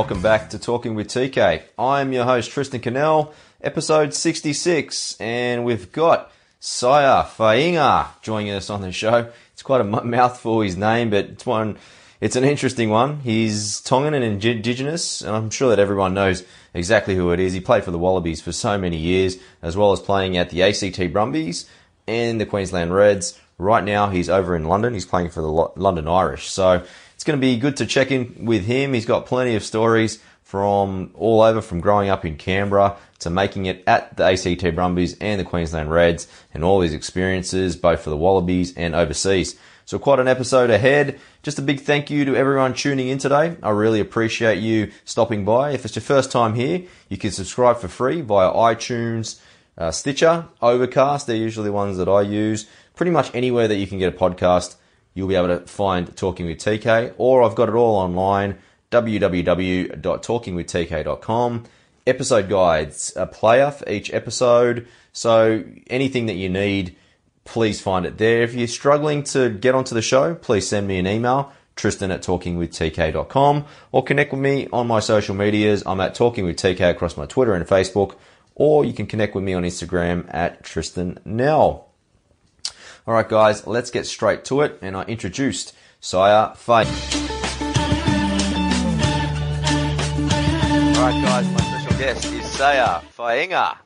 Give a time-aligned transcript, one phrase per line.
[0.08, 1.64] welcome back to Talking with TK.
[1.78, 8.80] I'm your host Tristan Cannell, episode 66, and we've got Saia Fainga joining us on
[8.80, 9.30] the show.
[9.52, 11.76] It's quite a mouthful his name, but it's one.
[12.22, 13.20] It's an interesting one.
[13.20, 17.52] He's Tongan and Indigenous, and I'm sure that everyone knows exactly who it is.
[17.52, 20.62] He played for the Wallabies for so many years, as well as playing at the
[20.62, 21.68] ACT Brumbies
[22.06, 23.38] and the Queensland Reds.
[23.58, 24.94] Right now, he's over in London.
[24.94, 26.48] He's playing for the London Irish.
[26.48, 26.86] So
[27.18, 28.92] it's going to be good to check in with him.
[28.92, 33.66] He's got plenty of stories from all over, from growing up in Canberra to making
[33.66, 38.10] it at the ACT Brumbies and the Queensland Reds, and all his experiences both for
[38.10, 39.58] the Wallabies and overseas.
[39.84, 41.18] So quite an episode ahead.
[41.42, 43.56] Just a big thank you to everyone tuning in today.
[43.64, 45.72] I really appreciate you stopping by.
[45.72, 49.40] If it's your first time here, you can subscribe for free via iTunes,
[49.76, 51.26] uh, Stitcher, Overcast.
[51.26, 52.68] They're usually the ones that I use.
[52.94, 54.76] Pretty much anywhere that you can get a podcast
[55.18, 58.56] you'll be able to find Talking with TK, or I've got it all online
[58.92, 61.64] www.talkingwithtk.com.
[62.06, 64.86] Episode guides, a player for each episode.
[65.12, 66.94] So anything that you need,
[67.44, 68.42] please find it there.
[68.42, 72.22] If you're struggling to get onto the show, please send me an email, tristan at
[72.22, 75.82] talkingwithtk.com, or connect with me on my social medias.
[75.84, 78.14] I'm at Talking with TK across my Twitter and Facebook,
[78.54, 81.87] or you can connect with me on Instagram at Tristan Nell.
[83.08, 84.80] All right, guys, let's get straight to it.
[84.82, 86.84] And I introduced Saya Faye.
[90.94, 93.78] All right, guys, my special guest is Saia Fainga.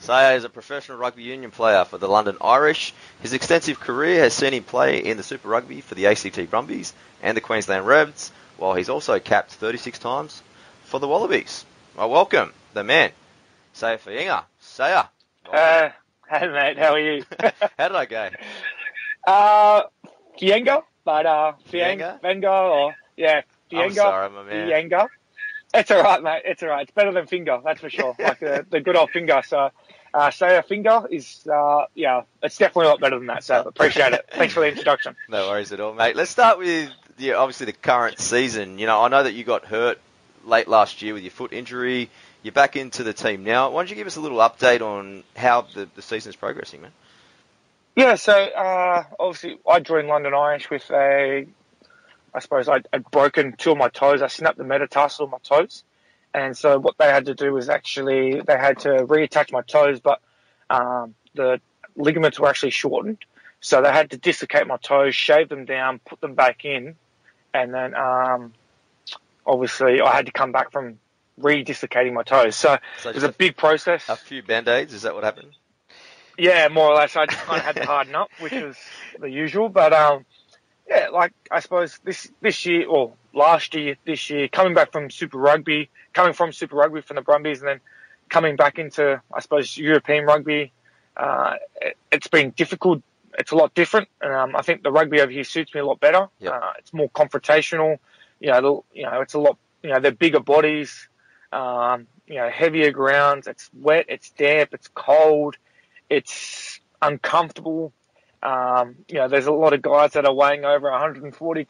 [0.00, 2.92] Saia is a professional rugby union player for the London Irish.
[3.22, 6.92] His extensive career has seen him play in the Super Rugby for the ACT Brumbies
[7.22, 10.42] and the Queensland Reds, while he's also capped 36 times
[10.84, 11.64] for the Wallabies.
[11.96, 13.12] Well, welcome, the man,
[13.72, 14.44] Saia Fainga.
[14.60, 15.04] Saia.
[15.50, 15.88] Uh,
[16.30, 17.24] Hey mate, how are you?
[17.78, 18.28] how did I go?
[19.26, 19.82] Uh,
[20.38, 24.68] Fienga, but uh, Fienga, Venga, or yeah, Fienga, I'm sorry, my man.
[24.68, 25.08] Fienga.
[25.72, 26.42] It's all right, mate.
[26.44, 26.82] It's all right.
[26.82, 28.14] It's better than finger, that's for sure.
[28.18, 29.42] like the, the good old finger.
[29.46, 29.70] So,
[30.14, 33.44] uh, say a finger is, uh, yeah, it's definitely a lot better than that.
[33.44, 34.26] So, appreciate it.
[34.32, 35.16] Thanks for the introduction.
[35.28, 36.16] No worries at all, mate.
[36.16, 38.78] Let's start with yeah, obviously the current season.
[38.78, 39.98] You know, I know that you got hurt
[40.44, 42.10] late last year with your foot injury.
[42.42, 43.70] You're back into the team now.
[43.70, 46.92] Why don't you give us a little update on how the, the season's progressing, man?
[47.96, 51.46] Yeah, so uh, obviously I joined London Irish with a,
[52.32, 54.22] I suppose I'd, I'd, broken two of my toes.
[54.22, 55.82] I snapped the metatarsal of my toes,
[56.32, 59.98] and so what they had to do was actually they had to reattach my toes,
[59.98, 60.20] but
[60.70, 61.60] um, the
[61.96, 63.18] ligaments were actually shortened,
[63.60, 66.94] so they had to dislocate my toes, shave them down, put them back in,
[67.52, 68.52] and then um,
[69.44, 71.00] obviously I had to come back from
[71.40, 72.56] re-dislocating my toes.
[72.56, 74.08] So, so it was a big process.
[74.08, 75.54] A few band-aids, is that what happened?
[76.38, 77.16] Yeah, more or less.
[77.16, 78.76] I just kind of had to harden up, which was
[79.18, 79.68] the usual.
[79.68, 80.24] But um,
[80.88, 85.10] yeah, like I suppose this this year or last year, this year, coming back from
[85.10, 87.80] Super Rugby, coming from Super Rugby from the Brumbies, and then
[88.28, 90.72] coming back into I suppose European rugby,
[91.16, 93.02] uh, it, has been difficult.
[93.36, 95.86] It's a lot different, and um, I think the rugby over here suits me a
[95.86, 96.28] lot better.
[96.38, 96.52] Yep.
[96.52, 97.98] Uh, it's more confrontational.
[98.38, 99.58] You know, the, you know, it's a lot.
[99.82, 101.07] You know, they're bigger bodies
[101.52, 103.46] um, you know, heavier grounds.
[103.46, 105.56] It's wet, it's damp, it's cold,
[106.08, 107.92] it's uncomfortable.
[108.42, 111.66] Um, you know, there's a lot of guys that are weighing over 140,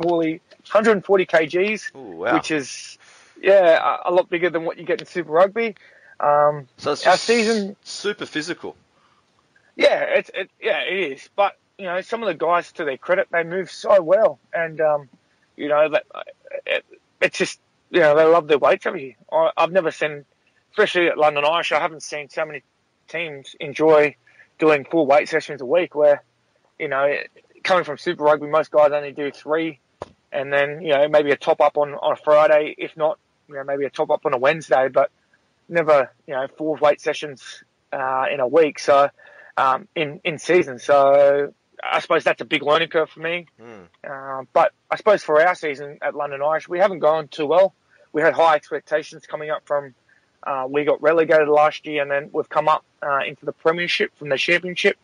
[0.00, 2.34] 40, 140 kgs, Ooh, wow.
[2.34, 2.98] which is,
[3.40, 5.74] yeah, a, lot bigger than what you get in Super Rugby.
[6.20, 8.76] Um, so it's our season super physical.
[9.74, 11.28] Yeah, it's it, yeah it is.
[11.34, 14.80] But you know, some of the guys, to their credit, they move so well, and
[14.80, 15.08] um,
[15.56, 16.04] you know that
[16.64, 16.84] it,
[17.20, 17.58] it's just
[17.92, 19.14] you know, they love their weights over here.
[19.30, 20.24] I, I've never seen,
[20.70, 22.62] especially at London Irish, I haven't seen so many
[23.06, 24.16] teams enjoy
[24.58, 26.24] doing full weight sessions a week where,
[26.78, 27.14] you know,
[27.62, 29.78] coming from Super Rugby, most guys only do three
[30.32, 33.54] and then, you know, maybe a top up on, on a Friday, if not, you
[33.56, 35.10] know, maybe a top up on a Wednesday, but
[35.68, 37.62] never, you know, four weight sessions,
[37.92, 38.78] uh, in a week.
[38.78, 39.10] So,
[39.58, 40.78] um, in, in season.
[40.78, 41.52] So
[41.82, 43.48] I suppose that's a big learning curve for me.
[43.60, 43.88] Mm.
[44.08, 47.74] Uh, but I suppose for our season at London Irish, we haven't gone too well
[48.12, 49.94] we had high expectations coming up from.
[50.44, 54.16] Uh, we got relegated last year, and then we've come up uh, into the premiership
[54.18, 54.96] from the championship.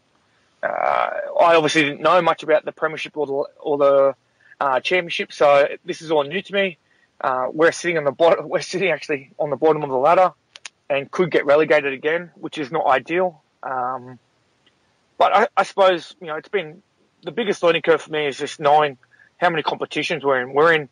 [0.62, 4.14] Uh, I obviously didn't know much about the premiership or the, or the
[4.60, 5.32] uh, championship.
[5.32, 6.78] So this is all new to me.
[7.20, 8.48] Uh, we're sitting on the bottom.
[8.48, 10.32] We're sitting actually on the bottom of the ladder,
[10.88, 13.42] and could get relegated again, which is not ideal.
[13.62, 14.18] Um,
[15.18, 16.80] but I, I, suppose you know it's been
[17.24, 18.98] the biggest learning curve for me is just knowing
[19.36, 20.52] how many competitions we're in.
[20.52, 20.88] We're in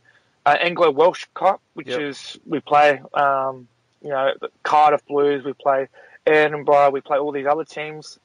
[0.47, 2.01] uh, Anglo Welsh Cup, which yep.
[2.01, 3.69] is we play um,
[4.01, 4.33] you know
[4.63, 5.89] Cardiff Blues, we play
[6.25, 8.19] Edinburgh, we play all these other teams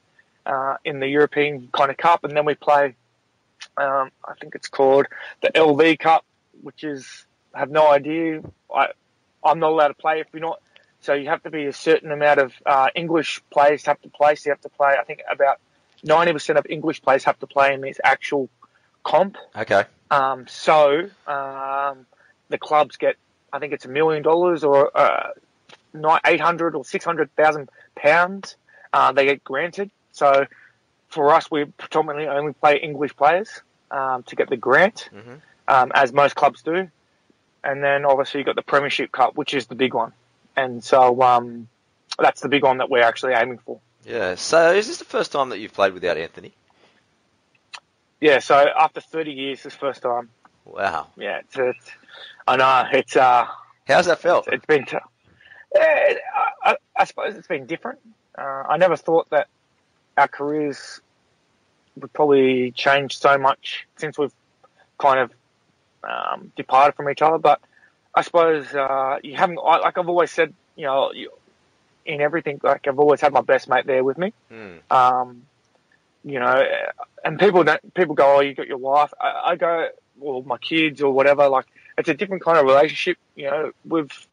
[0.46, 2.94] uh, in the European kind of cup, and then we play
[3.76, 5.06] um, I think it's called
[5.42, 6.24] the LV Cup,
[6.62, 8.42] which is I have no idea.
[8.74, 8.88] I
[9.44, 10.60] I'm not allowed to play if you're not.
[11.00, 14.36] So you have to be a certain amount of uh, English players have to play.
[14.36, 14.94] So you have to play.
[14.98, 15.58] I think about
[16.04, 18.48] ninety percent of English players have to play in this actual
[19.02, 19.36] comp.
[19.56, 19.84] Okay.
[20.10, 22.06] Um, so um,
[22.52, 23.16] the clubs get,
[23.52, 25.30] I think it's a million dollars or uh,
[26.24, 28.56] eight hundred or six hundred thousand pounds.
[28.92, 29.90] Uh, they get granted.
[30.12, 30.46] So
[31.08, 33.48] for us, we predominantly only play English players
[33.90, 35.34] um, to get the grant, mm-hmm.
[35.68, 36.88] um, as most clubs do.
[37.64, 40.12] And then obviously you got the Premiership Cup, which is the big one.
[40.56, 41.68] And so um,
[42.18, 43.80] that's the big one that we're actually aiming for.
[44.04, 44.34] Yeah.
[44.34, 46.52] So is this the first time that you've played without Anthony?
[48.20, 48.40] Yeah.
[48.40, 50.30] So after 30 years, this first time.
[50.64, 51.08] Wow.
[51.16, 51.40] Yeah.
[51.40, 51.90] It's, it's
[52.46, 53.16] I know it's.
[53.16, 53.46] Uh,
[53.86, 54.48] How's that felt?
[54.48, 54.84] it's, been.
[54.84, 54.96] T-
[55.74, 56.14] yeah,
[56.62, 57.98] I, I, suppose it's been different.
[58.36, 59.48] Uh, I never thought that
[60.16, 61.00] our careers
[61.96, 64.32] would probably change so much since we've
[64.98, 65.32] kind of
[66.04, 67.38] um, departed from each other.
[67.38, 67.60] But
[68.14, 69.56] I suppose uh, you haven't.
[69.56, 71.12] Like I've always said, you know,
[72.04, 74.32] in everything, like I've always had my best mate there with me.
[74.50, 74.78] Mm.
[74.90, 75.42] Um,
[76.24, 76.62] you know,
[77.24, 77.94] and people don't.
[77.94, 79.88] People go, "Oh, you got your wife." I, I go,
[80.18, 81.66] "Well, my kids or whatever." Like
[81.98, 83.18] it's a different kind of relationship.
[83.34, 84.26] You know, we've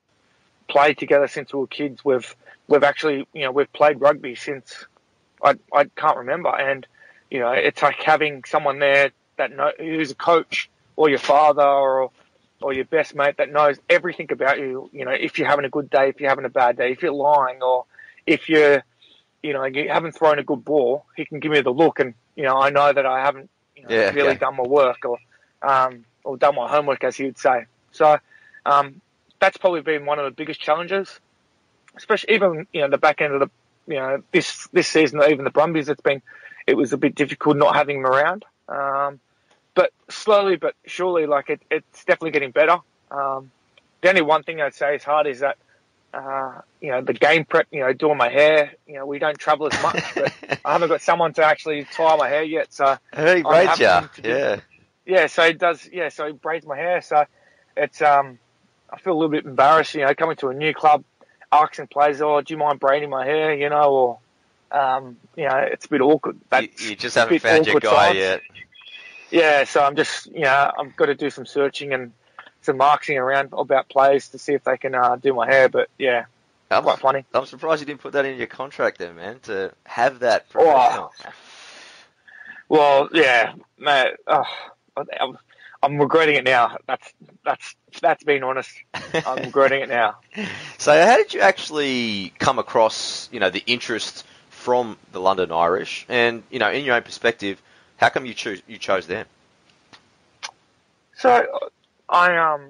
[0.67, 2.03] played together since we were kids.
[2.03, 2.35] We've
[2.67, 4.85] we've actually, you know, we've played rugby since
[5.43, 6.85] I I can't remember, and
[7.29, 11.63] you know, it's like having someone there that know who's a coach or your father
[11.63, 12.11] or
[12.61, 14.89] or your best mate that knows everything about you.
[14.93, 17.01] You know, if you're having a good day, if you're having a bad day, if
[17.01, 17.85] you're lying, or
[18.25, 18.83] if you're,
[19.41, 22.13] you know, you haven't thrown a good ball, he can give me the look, and
[22.35, 25.17] you know, I know that I haven't you know, yeah, really done my work or
[25.61, 27.65] um, or done my homework, as he would say.
[27.91, 28.17] So
[28.65, 29.01] um,
[29.39, 31.19] that's probably been one of the biggest challenges,
[31.95, 33.49] especially even you know the back end of the
[33.87, 35.89] you know this this season, even the Brumbies.
[35.89, 36.21] It's been
[36.67, 38.45] it was a bit difficult not having him around.
[38.67, 39.19] Um,
[39.73, 42.77] but slowly but surely, like it, it's definitely getting better.
[43.11, 43.51] Um,
[44.01, 45.57] the only one thing I'd say is hard is that,
[46.13, 49.37] uh, you know, the game prep, you know, doing my hair, you know, we don't
[49.37, 50.33] travel as much, but
[50.65, 52.73] I haven't got someone to actually tie my hair yet.
[52.73, 52.97] So
[53.35, 53.85] he braids you,
[54.23, 54.59] yeah.
[55.09, 55.89] Yeah, so he does.
[55.91, 57.01] Yeah, so he braids my hair.
[57.01, 57.25] So
[57.75, 58.37] it's um,
[58.91, 61.03] I feel a little bit embarrassed, you know, coming to a new club,
[61.51, 64.19] asking players, "Oh, do you mind braiding my hair?" You know,
[64.71, 66.37] or um, you know, it's a bit awkward.
[66.51, 68.17] That's you, you just haven't found your guy times.
[68.17, 68.41] yet.
[69.31, 72.11] Yeah, so I'm just, you know, I've got to do some searching and
[72.61, 75.69] some marketing around about players to see if they can uh, do my hair.
[75.69, 76.25] But yeah,
[76.69, 77.25] I'm, quite funny.
[77.33, 81.13] I'm surprised you didn't put that in your contract, there, man, to have that professional.
[81.25, 81.31] Oh,
[82.69, 83.53] well, yeah.
[84.27, 84.43] Oh,
[85.19, 85.37] I'm,
[85.81, 86.77] I'm regretting it now.
[86.87, 87.13] That's
[87.43, 88.71] that's that's being honest.
[89.25, 90.17] I'm regretting it now.
[90.77, 96.05] So, how did you actually come across, you know, the interest from the London Irish,
[96.07, 97.61] and you know, in your own perspective,
[97.97, 99.25] how come you choose you chose them?
[101.17, 101.69] So,
[102.07, 102.69] I um,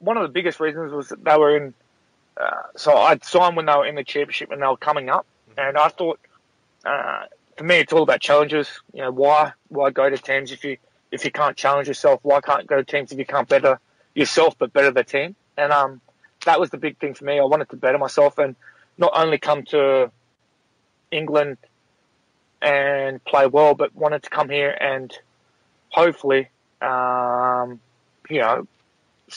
[0.00, 1.74] one of the biggest reasons was that they were in.
[2.36, 5.24] Uh, so I'd signed when they were in the championship and they were coming up,
[5.50, 5.68] mm-hmm.
[5.68, 6.18] and I thought,
[6.84, 8.68] uh, for me, it's all about challenges.
[8.92, 10.78] You know, why why go to teams if you
[11.10, 12.20] if you can't challenge yourself?
[12.22, 13.78] Why can't go to teams if you can't better
[14.14, 15.36] yourself but better the team?
[15.56, 16.00] And um,
[16.44, 17.38] that was the big thing for me.
[17.38, 18.56] I wanted to better myself and
[18.98, 20.10] not only come to
[21.10, 21.58] England
[22.62, 25.16] and play well, but wanted to come here and
[25.90, 26.48] hopefully,
[26.80, 27.80] um,
[28.28, 28.66] you know,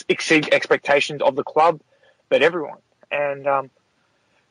[0.08, 1.82] exceed expectations of the club,
[2.30, 2.80] but everyone.
[3.12, 3.70] And um,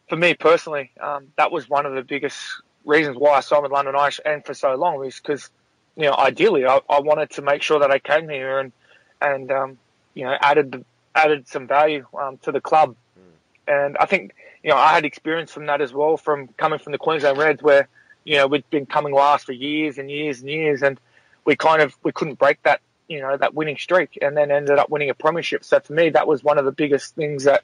[0.09, 2.39] for me personally, um, that was one of the biggest
[2.85, 5.51] reasons why I signed with London Irish and for so long was because,
[5.99, 8.73] you know, ideally I, I, wanted to make sure that I came here and
[9.21, 9.79] and um,
[10.15, 12.97] you know added added some value um, to the club.
[13.19, 13.85] Mm.
[13.85, 16.93] And I think you know I had experience from that as well from coming from
[16.93, 17.89] the Queensland Reds where
[18.29, 21.01] you know, we'd been coming last for years and years and years, and
[21.47, 24.79] we kind of we couldn't break that, you know, that winning streak, and then ended
[24.79, 25.65] up winning a premiership.
[25.65, 27.63] So for me, that was one of the biggest things that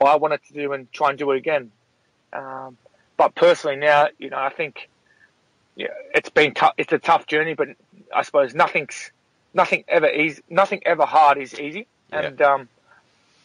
[0.00, 1.70] I wanted to do and try and do it again.
[2.32, 2.78] Um,
[3.18, 4.88] but personally, now, you know, I think
[5.76, 6.74] yeah, it's been tough.
[6.78, 7.68] It's a tough journey, but
[8.14, 9.12] I suppose nothing's
[9.54, 10.42] nothing ever easy.
[10.48, 12.20] Nothing ever hard is easy, yeah.
[12.20, 12.68] and um,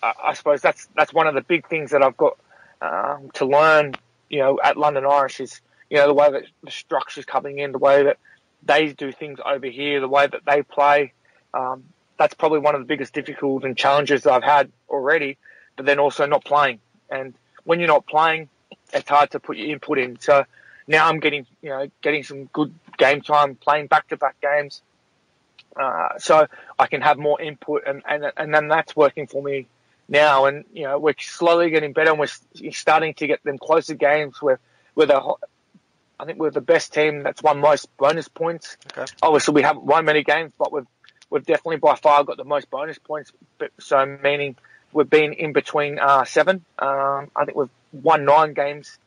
[0.02, 2.38] I, I, suppose that's that's one of the big things that I've got
[2.82, 3.96] um, to learn.
[4.30, 5.60] You know, at London Irish is
[5.92, 8.18] you know, the way that the structure's coming in, the way that
[8.64, 11.12] they do things over here, the way that they play,
[11.54, 11.84] um,
[12.18, 15.38] that's probably one of the biggest difficulties and challenges that I've had already.
[15.76, 17.34] But then also not playing, and
[17.66, 18.48] when you're not playing,
[18.94, 20.18] it's hard to put your input in.
[20.20, 20.46] So
[20.88, 24.82] now I'm getting you know getting some good game time, playing back to back games,
[25.76, 26.48] uh, so
[26.78, 29.68] I can have more input, and, and and then that's working for me
[30.08, 30.46] now.
[30.46, 34.42] And you know we're slowly getting better, and we're starting to get them closer games
[34.42, 34.60] where
[34.94, 35.36] where the
[36.22, 38.78] I think we're the best team that's won most bonus points.
[38.96, 39.12] Okay.
[39.24, 40.86] Obviously, we haven't won many games, but we've
[41.32, 43.32] we've definitely by far got the most bonus points.
[43.58, 44.56] But, so meaning
[44.94, 46.64] we've been in between uh, seven.
[46.78, 49.00] Um, I think we've won nine games.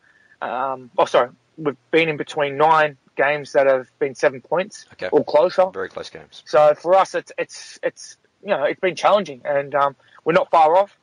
[0.43, 5.09] Um, oh, sorry, we've been in between nine games that have been seven points okay.
[5.13, 5.71] or closer.
[5.73, 6.43] Very close games.
[6.47, 10.51] So for us, it's it's it's you know it's been challenging, and um, we're not
[10.51, 10.97] far off.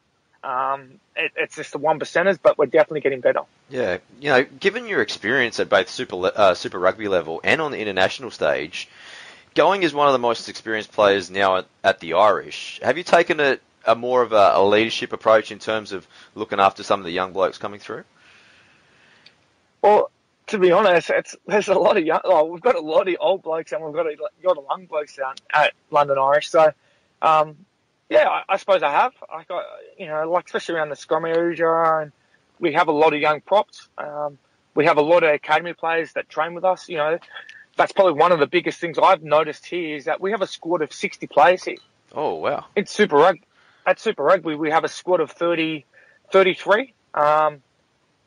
[0.43, 3.41] Um, it, it's just the one percenters, but we're definitely getting better.
[3.69, 7.71] Yeah, you know, given your experience at both super uh, super rugby level and on
[7.71, 8.89] the international stage,
[9.55, 13.03] going as one of the most experienced players now at, at the Irish, have you
[13.03, 16.99] taken a, a more of a, a, leadership approach in terms of looking after some
[16.99, 18.03] of the young blokes coming through?
[19.81, 20.11] Well,
[20.51, 22.19] to be honest, it's there's a lot of young.
[22.23, 24.85] Oh, we've got a lot of old blokes and we've got a lot of young
[24.85, 26.49] blokes down at London Irish.
[26.49, 26.71] So,
[27.21, 27.55] um,
[28.09, 29.13] yeah, I, I, suppose I have.
[29.33, 29.63] I got,
[29.97, 32.11] you know, like especially around the scrum area, and
[32.59, 33.87] we have a lot of young props.
[33.97, 34.37] Um,
[34.75, 36.89] we have a lot of academy players that train with us.
[36.89, 37.19] You know,
[37.77, 40.47] that's probably one of the biggest things I've noticed here is that we have a
[40.47, 41.77] squad of 60 players here.
[42.13, 42.65] Oh wow!
[42.75, 43.43] It's Super Rugby.
[43.85, 45.85] At Super Rugby, we have a squad of 30,
[46.31, 46.93] 33.
[47.13, 47.61] Um,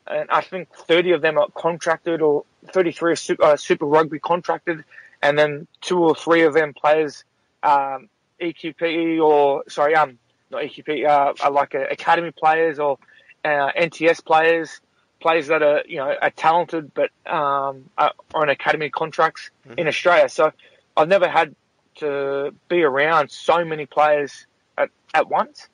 [0.07, 4.19] and I think 30 of them are contracted or 33 are super, uh, super rugby
[4.19, 4.83] contracted,
[5.21, 7.23] and then two or three of them players
[7.63, 8.09] um,
[8.39, 10.17] EQP or sorry, um,
[10.51, 12.97] not EQP, uh, are like uh, academy players or
[13.43, 14.81] uh, NTS players,
[15.19, 19.79] players that are you know are talented but um, are on academy contracts mm-hmm.
[19.79, 20.29] in Australia.
[20.29, 20.51] So
[20.95, 21.55] I've never had
[21.95, 24.45] to be around so many players
[24.77, 25.67] at, at once,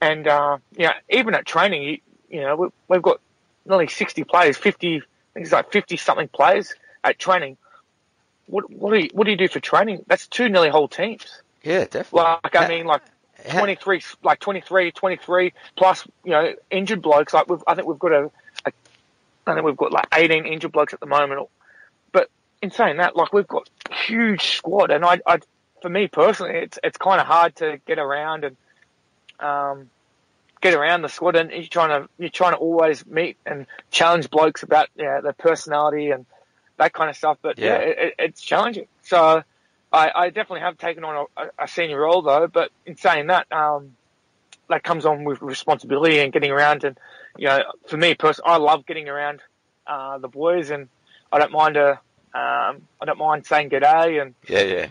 [0.00, 1.98] and uh, you know even at training, you,
[2.28, 3.20] you know we, we've got
[3.66, 5.00] nearly sixty players, fifty, I
[5.34, 7.56] think it's like fifty something players at training.
[8.46, 10.04] What, what do you what do you do for training?
[10.08, 11.42] That's two nearly whole teams.
[11.62, 12.20] Yeah, definitely.
[12.20, 13.02] Like, I mean, like
[13.50, 17.32] 23, like 23, 23 plus, you know, injured blokes.
[17.32, 18.30] Like, we've, I think we've got a,
[18.66, 18.72] a,
[19.46, 21.48] I think we've got like 18 injured blokes at the moment.
[22.12, 24.90] But in saying that, like, we've got huge squad.
[24.90, 25.38] And I, I
[25.80, 28.56] for me personally, it's, it's kind of hard to get around and,
[29.40, 29.90] um,
[30.62, 34.30] get around the squad and you're trying to, you're trying to always meet and challenge
[34.30, 36.24] blokes about, yeah, their personality and
[36.78, 37.36] that kind of stuff.
[37.42, 38.86] But yeah, yeah it, it's challenging.
[39.02, 39.42] So,
[39.92, 43.50] I, I definitely have taken on a, a, senior role though, but in saying that,
[43.52, 43.94] um,
[44.70, 46.84] that comes on with responsibility and getting around.
[46.84, 46.96] And,
[47.36, 49.42] you know, for me personally, I love getting around,
[49.86, 50.88] uh, the boys and
[51.30, 51.90] I don't mind a,
[52.34, 54.86] um, I don't mind saying good day and yeah, yeah,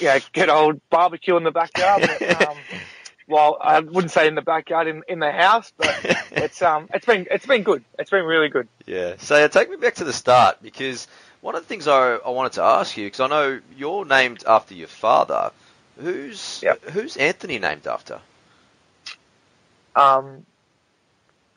[0.00, 2.08] yeah, get old barbecue in the backyard.
[2.18, 2.56] but, um,
[3.26, 5.98] well, I wouldn't say in the backyard, in, in the house, but
[6.32, 7.84] it's um, it's been it's been good.
[7.98, 8.68] It's been really good.
[8.86, 9.14] Yeah.
[9.18, 11.06] So take me back to the start because
[11.40, 14.44] one of the things I, I wanted to ask you, because I know you're named
[14.46, 15.50] after your father.
[16.00, 16.82] Who's yep.
[16.90, 18.20] who's Anthony named after?
[19.94, 20.44] Um,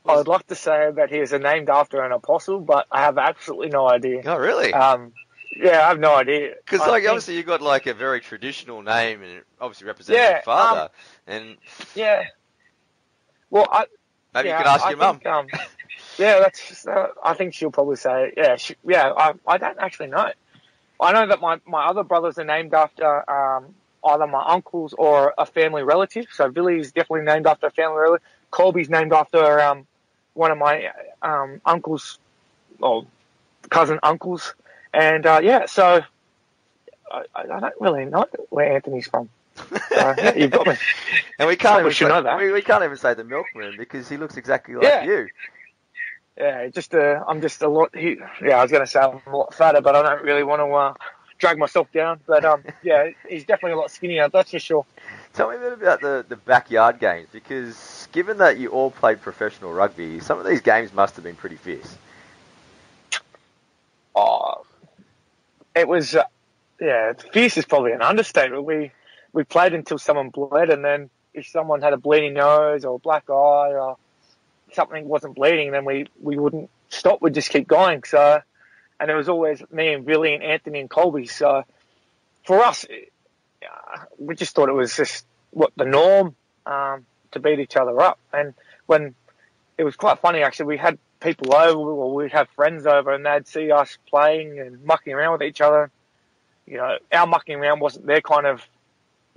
[0.06, 3.18] I would like to say that he is named after an apostle, but I have
[3.18, 4.22] absolutely no idea.
[4.26, 4.74] Oh, really?
[4.74, 5.12] Um,
[5.56, 6.54] yeah, I have no idea.
[6.64, 7.10] Because like think...
[7.10, 10.82] obviously you got like a very traditional name and it obviously represents yeah, your father,
[10.82, 10.90] um,
[11.28, 11.58] and
[11.96, 12.24] yeah.
[13.50, 13.86] Well, I
[14.34, 15.20] maybe yeah, you could ask I your mum.
[15.26, 15.48] Um,
[16.18, 16.88] yeah, that's.
[16.88, 19.12] Uh, I think she'll probably say, yeah, she, yeah.
[19.16, 20.32] I, I don't actually know.
[21.00, 25.34] I know that my, my other brothers are named after um, either my uncles or
[25.38, 26.26] a family relative.
[26.32, 28.28] So Billy's definitely named after a family relative.
[28.50, 29.86] Colby's named after um,
[30.34, 30.92] one of my
[31.22, 32.18] um, uncles,
[32.80, 33.06] or
[33.70, 34.54] cousin uncles,
[34.94, 35.66] and uh, yeah.
[35.66, 36.02] So
[37.12, 39.30] I, I don't really know where Anthony's from.
[39.58, 40.76] So, yeah, you've got me.
[41.40, 42.38] and we can't even say, know that.
[42.38, 45.04] We, we, can't even say the milkman because he looks exactly like yeah.
[45.04, 45.28] you
[46.38, 47.96] yeah, just uh, I'm just a lot.
[47.96, 50.44] He, yeah, I was going to say I'm a lot fatter, but I don't really
[50.44, 50.94] want to uh,
[51.40, 52.20] drag myself down.
[52.28, 54.30] But um, yeah, he's definitely a lot skinnier.
[54.30, 54.86] That's for sure.
[55.34, 59.22] Tell me a bit about the the backyard games because given that you all played
[59.22, 61.98] professional rugby, some of these games must have been pretty fierce.
[64.16, 64.66] Oh,
[65.76, 66.16] it was.
[66.16, 66.24] Uh,
[66.80, 68.64] yeah, fierce is probably an understatement.
[68.64, 68.92] We
[69.38, 72.98] we played until someone bled, and then if someone had a bleeding nose or a
[72.98, 73.96] black eye or
[74.74, 77.22] something wasn't bleeding, then we, we wouldn't stop.
[77.22, 78.02] We'd just keep going.
[78.04, 78.42] So,
[79.00, 81.28] and it was always me and Billy and Anthony and Colby.
[81.28, 81.64] So
[82.48, 87.60] for us, uh, we just thought it was just what the norm, um, to beat
[87.60, 88.18] each other up.
[88.34, 88.56] And
[88.88, 89.14] when
[89.78, 93.24] it was quite funny, actually, we had people over or we'd have friends over and
[93.24, 95.92] they'd see us playing and mucking around with each other.
[96.66, 98.68] You know, our mucking around wasn't their kind of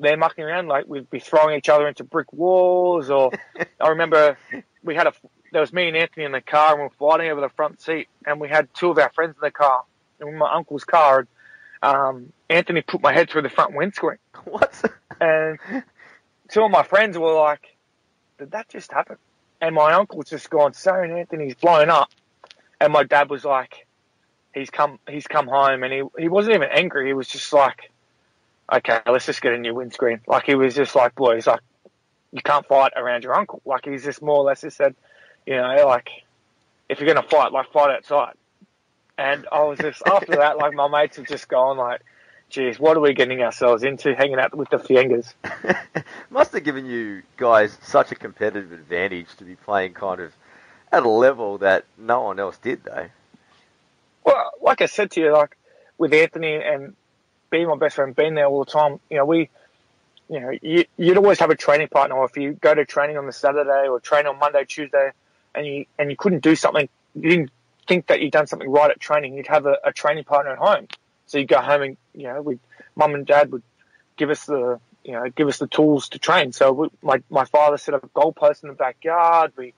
[0.00, 3.10] they're mucking around, like we'd be throwing each other into brick walls.
[3.10, 3.30] Or
[3.80, 4.36] I remember
[4.82, 5.12] we had a
[5.52, 7.80] there was me and Anthony in the car and we were fighting over the front
[7.80, 9.84] seat, and we had two of our friends in the car,
[10.20, 11.26] in my uncle's car.
[11.82, 14.18] Um, Anthony put my head through the front windscreen.
[14.44, 14.82] What?
[15.20, 15.58] And
[16.48, 17.76] two of my friends were like,
[18.38, 19.16] "Did that just happen?"
[19.60, 22.10] And my uncle's just gone, "Sorry, Anthony's blown up."
[22.80, 23.86] And my dad was like,
[24.54, 27.06] "He's come, he's come home," and he he wasn't even angry.
[27.08, 27.89] He was just like,
[28.72, 31.60] "Okay, let's just get a new windscreen." Like he was just like, "Boy," he's like,
[32.32, 34.94] "You can't fight around your uncle." Like he's just more or less just said,
[35.46, 36.10] you know, like
[36.88, 38.34] if you're gonna fight, like fight outside.
[39.18, 42.00] And I was just after that, like my mates have just gone like,
[42.48, 45.34] geez, what are we getting ourselves into hanging out with the Fiengas?
[46.30, 50.32] Must have given you guys such a competitive advantage to be playing kind of
[50.92, 53.06] at a level that no one else did, though.
[54.24, 55.56] Well, like I said to you, like
[55.98, 56.96] with Anthony and
[57.50, 59.50] being my best friend, being there all the time, you know, we,
[60.28, 62.16] you know, you, you'd always have a training partner.
[62.16, 65.10] Or if you go to training on the Saturday or train on Monday, Tuesday,
[65.54, 67.50] and you and you couldn't do something, you didn't
[67.88, 70.58] think that you'd done something right at training, you'd have a, a training partner at
[70.58, 70.86] home.
[71.26, 72.58] So you'd go home and you know, we,
[72.96, 73.62] mum and dad would
[74.16, 76.52] give us the you know give us the tools to train.
[76.52, 79.52] So we, my my father set up a goalpost in the backyard.
[79.56, 79.74] We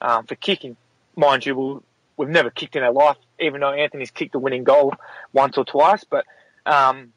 [0.00, 0.76] um, for kicking,
[1.16, 1.82] mind you, we'll,
[2.16, 4.94] we've never kicked in our life, even though Anthony's kicked a winning goal
[5.32, 6.04] once or twice.
[6.04, 6.24] But
[6.70, 7.12] um,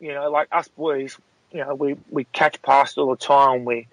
[0.00, 1.16] you know, like us boys,
[1.52, 3.64] you know, we we catch past all the time.
[3.64, 3.86] We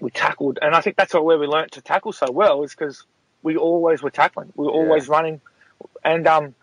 [0.00, 3.04] we tackled, and I think that's where we learnt to tackle so well is because
[3.42, 5.12] we always were tackling, we were always yeah.
[5.12, 5.40] running,
[6.04, 6.54] and um,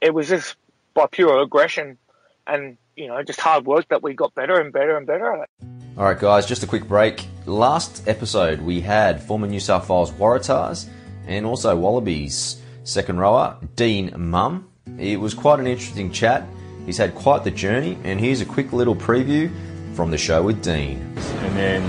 [0.00, 0.56] it was just
[0.94, 1.98] by pure aggression
[2.46, 5.40] and you know just hard work that we got better and better and better at
[5.40, 5.66] it.
[5.96, 7.26] All right, guys, just a quick break.
[7.46, 10.88] Last episode we had former New South Wales Waratahs
[11.26, 14.68] and also Wallabies second rower Dean Mumm.
[14.98, 16.46] It was quite an interesting chat.
[16.86, 19.50] He's had quite the journey, and here's a quick little preview
[19.94, 20.98] from the show with Dean.
[21.16, 21.82] And then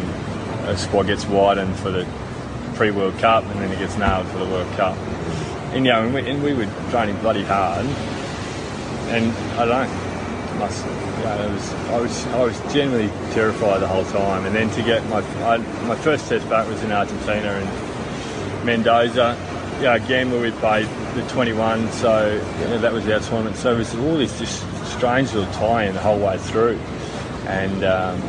[0.68, 2.08] a squad gets widened for the
[2.75, 4.98] pre-World Cup, and then it gets nailed for the World Cup.
[5.74, 7.86] And you know, and we, and we were training bloody hard,
[9.10, 10.05] and I don't
[10.60, 10.86] must.
[10.86, 14.81] You know, was, I was I was genuinely terrified the whole time, and then to
[14.84, 19.38] get my I, my first test back was in Argentina and Mendoza.
[19.81, 23.57] Yeah, again where we played the 21, so you know, that was our tournament.
[23.57, 24.61] So it was all this just
[24.92, 26.79] strange little tie-in the whole way through,
[27.48, 27.83] and.
[27.83, 28.22] Um,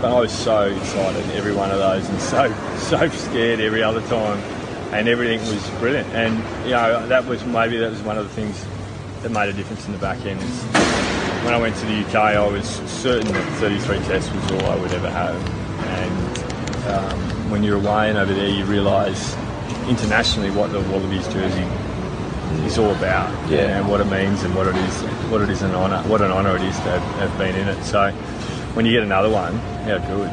[0.00, 4.02] but I was so excited every one of those and so so scared every other
[4.08, 4.38] time
[4.92, 8.34] and everything was brilliant and you know that was maybe that was one of the
[8.34, 8.64] things
[9.22, 10.40] that made a difference in the back end
[11.44, 14.76] when I went to the UK I was certain that 33 tests was all I
[14.76, 15.36] would ever have
[15.88, 19.34] and um, when you're away and over there you realise
[19.88, 21.66] internationally what the Wallabies jersey
[22.64, 23.78] is all about yeah.
[23.78, 26.30] and what it means and what it is what it is an honour what an
[26.30, 28.12] honour it is to have, have been in it so
[28.76, 29.54] when you get another one,
[29.86, 30.30] how good.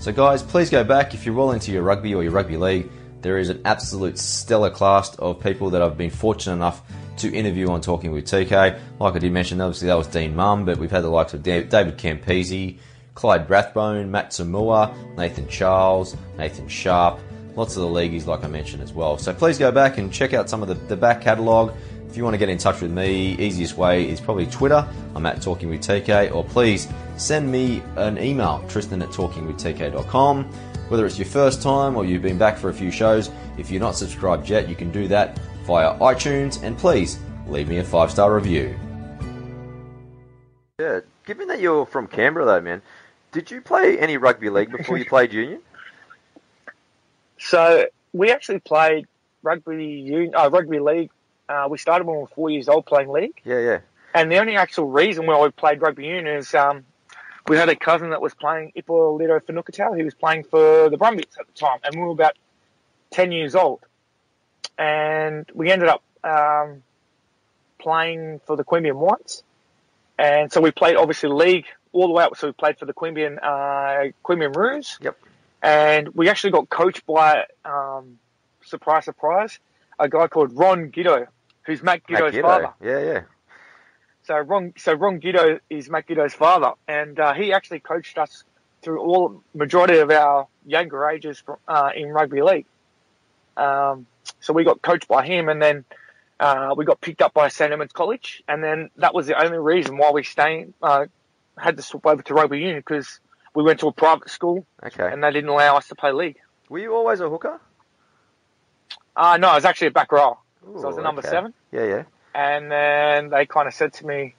[0.00, 2.90] So, guys, please go back if you're well into your rugby or your rugby league.
[3.20, 6.80] There is an absolute stellar cast of people that I've been fortunate enough
[7.18, 8.80] to interview on Talking with TK.
[8.98, 11.42] Like I did mention, obviously that was Dean Mumm, but we've had the likes of
[11.42, 12.78] David Campese,
[13.14, 17.20] Clyde Rathbone, Matt Samoa, Nathan Charles, Nathan Sharpe,
[17.56, 19.18] lots of the leagueies like I mentioned as well.
[19.18, 21.74] So please go back and check out some of the, the back catalogue.
[22.08, 24.86] If you want to get in touch with me, easiest way is probably Twitter.
[25.14, 30.44] I'm at Talking with TK, or please send me an email, Tristan at talkingwithtk.com.
[30.88, 33.80] Whether it's your first time or you've been back for a few shows, if you're
[33.80, 38.10] not subscribed yet, you can do that via iTunes, and please leave me a five
[38.10, 38.76] star review.
[40.80, 42.82] Yeah, given that you're from Canberra though, man,
[43.30, 45.60] did you play any rugby league before you played union?
[47.40, 49.06] So we actually played
[49.42, 51.10] rugby union, uh, rugby league
[51.50, 53.40] uh, we started when we were four years old playing league.
[53.44, 53.78] Yeah, yeah.
[54.14, 56.84] And the only actual reason why we played rugby union is um,
[57.48, 59.96] we had a cousin that was playing Ipolito Fenukitau.
[59.96, 62.34] He was playing for the Brumbies at the time, and we were about
[63.10, 63.80] 10 years old.
[64.78, 66.82] And we ended up um,
[67.80, 69.42] playing for the Queanbeyan Whites.
[70.18, 72.36] And so we played, obviously, league all the way up.
[72.36, 74.98] So we played for the Queanbeyan, uh, Queanbeyan Roos.
[75.00, 75.18] Yep.
[75.62, 78.18] And we actually got coached by, um,
[78.64, 79.58] surprise, surprise,
[79.98, 81.26] a guy called Ron Giteau,
[81.64, 82.42] who's Matt Giteau's Matt Giteau.
[82.42, 82.74] father.
[82.82, 83.22] Yeah, yeah.
[84.22, 88.44] So Ron, so Ron Giteau is Matt Giteau's father, and uh, he actually coached us
[88.82, 92.66] through all majority of our younger ages uh, in rugby league.
[93.56, 94.06] Um,
[94.40, 95.84] so we got coached by him, and then
[96.38, 99.58] uh, we got picked up by St Edmunds College, and then that was the only
[99.58, 101.06] reason why we stayed, uh,
[101.58, 103.20] had to swap over to rugby union because
[103.54, 105.10] we went to a private school, okay.
[105.12, 106.38] and they didn't allow us to play league.
[106.68, 107.60] Were you always a hooker?
[109.16, 110.38] Uh, no, I was actually a back row.
[110.62, 111.30] So I was a number okay.
[111.30, 111.54] seven.
[111.72, 112.02] Yeah, yeah.
[112.34, 114.34] And then they kind of said to me,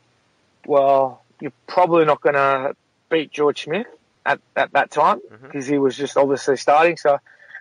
[0.65, 2.76] well, you're probably not going to
[3.10, 3.88] beat George Smith
[4.26, 6.95] at, at that time because he was just obviously starting.
[6.95, 7.19] So,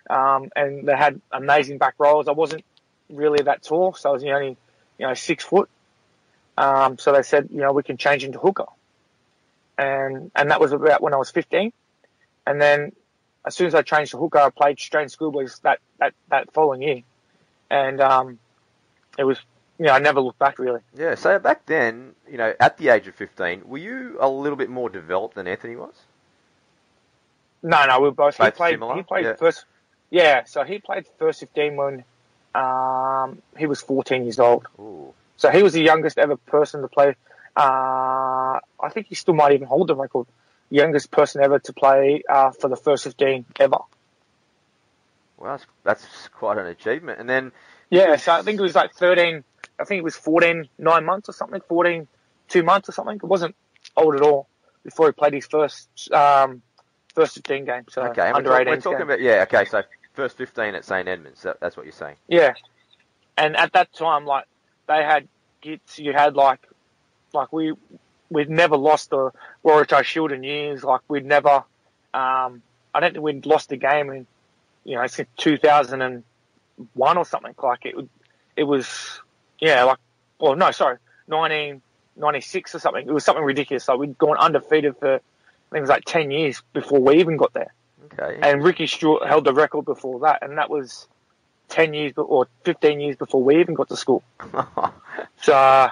[0.09, 2.27] um, and they had amazing back rolls.
[2.27, 2.63] I wasn't
[3.09, 4.55] really that tall, so I was only,
[4.97, 5.69] you know, six foot.
[6.57, 8.65] Um, so they said, you know, we can change into hooker.
[9.77, 11.71] And, and that was about when I was 15.
[12.45, 12.91] And then
[13.45, 16.81] as soon as I changed to hooker, I played Australian schoolboys that, that, that following
[16.81, 17.01] year.
[17.69, 18.39] And, um,
[19.17, 19.39] it was,
[19.79, 20.81] you know, I never looked back really.
[20.95, 24.57] Yeah, so back then, you know, at the age of 15, were you a little
[24.57, 25.95] bit more developed than Anthony was?
[27.63, 28.95] No, no, we were both, he played, similar?
[28.95, 29.35] he played Yeah.
[29.35, 29.65] first,
[30.09, 32.03] yeah, so he played first 15 when,
[32.55, 34.65] um, he was 14 years old.
[34.79, 35.13] Ooh.
[35.37, 37.15] So he was the youngest ever person to play.
[37.55, 40.27] Uh, I think he still might even hold the record.
[40.69, 43.77] Youngest person ever to play uh, for the first 15 ever.
[45.37, 47.19] Well, that's, that's quite an achievement.
[47.19, 47.51] And then,
[47.89, 49.43] Yeah, so I think it was like 13,
[49.79, 52.07] I think it was 14, nine months or something, 14,
[52.47, 53.17] two months or something.
[53.17, 53.55] It wasn't
[53.97, 54.47] old at all
[54.83, 56.61] before he played his first, um,
[57.15, 57.85] first 15 game.
[57.89, 58.65] So okay, under we're, 18.
[58.65, 59.81] talk- we're talking about, yeah, okay, so
[60.13, 61.07] first 15 at St.
[61.07, 62.15] Edmunds, that, that's what you're saying.
[62.27, 62.53] Yeah.
[63.35, 64.45] And at that time, like,
[64.87, 65.27] they had
[65.63, 66.59] you had like,
[67.33, 67.73] like we,
[68.29, 69.31] we'd never lost the
[69.63, 70.83] Waratah Shield in years.
[70.83, 71.63] Like, we'd never,
[72.13, 72.61] um,
[72.93, 74.27] I don't think we'd lost a game in,
[74.83, 77.55] you know, since 2001 or something.
[77.61, 77.95] Like, it,
[78.55, 79.19] it was,
[79.59, 79.99] yeah, like,
[80.39, 83.07] well, no, sorry, 1996 or something.
[83.07, 83.87] It was something ridiculous.
[83.87, 85.19] Like, we'd gone undefeated for, I
[85.71, 87.73] think it was like 10 years before we even got there.
[88.13, 88.39] Okay.
[88.41, 91.07] And Ricky Stuart held the record before that, and that was
[91.69, 94.23] 10 years or 15 years before we even got to school.
[95.43, 95.89] So, uh,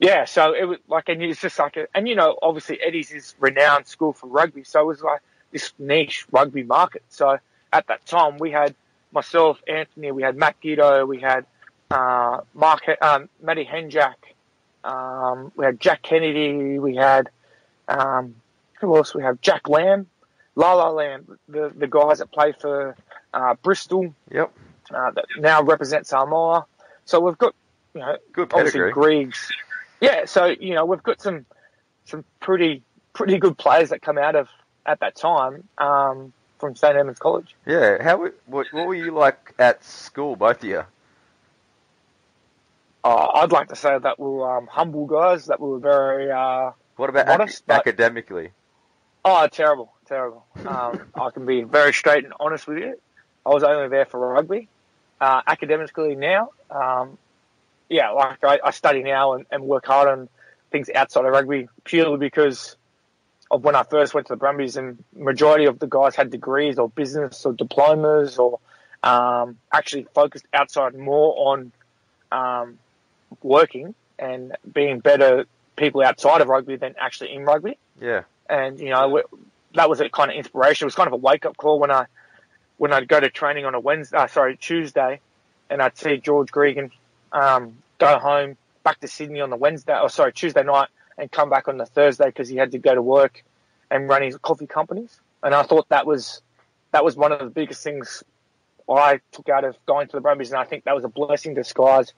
[0.00, 3.10] yeah, so it was like, and it's just like, a, and you know, obviously Eddie's
[3.12, 5.20] is renowned school for rugby, so it was like
[5.52, 7.02] this niche rugby market.
[7.10, 7.38] So
[7.72, 8.74] at that time, we had
[9.12, 11.44] myself, Anthony, we had Matt Giteau, we had
[11.90, 14.14] uh, Mark, um, Matty Henjack,
[14.84, 17.28] um, we had Jack Kennedy, we had
[17.86, 18.36] um,
[18.80, 19.14] who else?
[19.14, 20.06] We have Jack Lam,
[20.56, 22.96] Lala Lamb, the the guys that play for
[23.34, 24.52] uh, Bristol yep.
[24.92, 26.66] uh, that now represents Samoa.
[27.04, 27.54] So we've got,
[27.94, 28.90] you know, Good obviously.
[28.90, 29.50] Griggs.
[30.00, 31.46] Yeah, so you know we've got some
[32.06, 32.82] some pretty
[33.12, 34.48] pretty good players that come out of
[34.86, 37.54] at that time um, from St Edmunds College.
[37.66, 38.02] Yeah.
[38.02, 40.84] How what, what were you like at school, both of you?
[43.02, 46.30] Uh, I'd like to say that we were um, humble guys, that we were very
[46.30, 48.50] uh, What about Modest, ac- but- academically?
[49.24, 50.44] oh terrible, terrible.
[50.66, 52.98] Um, I can be very straight and honest with you.
[53.44, 54.68] I was only there for rugby.
[55.20, 57.18] Uh, academically now, um,
[57.90, 60.28] yeah, like I, I study now and, and work hard on
[60.70, 62.76] things outside of rugby purely because
[63.50, 66.78] of when I first went to the Brumbies and majority of the guys had degrees
[66.78, 68.60] or business or diplomas or
[69.02, 71.72] um, actually focused outside more on
[72.30, 72.78] um,
[73.42, 78.22] working and being better people outside of rugby than actually in rugby Yeah.
[78.48, 79.22] and you know
[79.74, 80.84] that was a kind of inspiration.
[80.84, 82.06] It was kind of a wake up call when I
[82.76, 85.20] when I'd go to training on a Wednesday, uh, sorry Tuesday,
[85.68, 86.90] and I'd see George Gregan
[87.32, 90.88] um, go home back to Sydney on the Wednesday, or sorry Tuesday night,
[91.18, 93.44] and come back on the Thursday because he had to go to work
[93.90, 95.20] and run his coffee companies.
[95.42, 96.42] And I thought that was
[96.92, 98.24] that was one of the biggest things
[98.88, 101.54] I took out of going to the Brumbies, and I think that was a blessing
[101.54, 102.12] disguised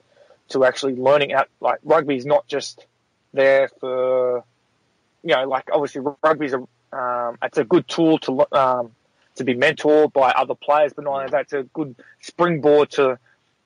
[0.49, 2.85] to actually learning out like rugby is not just
[3.33, 4.43] there for
[5.23, 8.91] you know like obviously rugby is a um, it's a good tool to um,
[9.35, 13.17] to be mentored by other players, but not only that, it's a good springboard to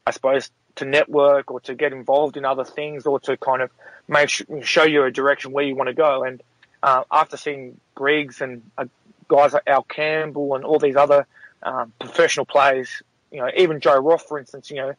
[0.05, 3.69] I suppose to network or to get involved in other things or to kind of
[4.07, 6.23] make sh- show you a direction where you want to go.
[6.23, 6.41] And
[6.81, 8.85] uh, after seeing Griggs and uh,
[9.27, 11.27] guys like Al Campbell and all these other
[11.63, 12.89] um, professional players,
[13.31, 14.93] you know, even Joe Roff, for instance, you know,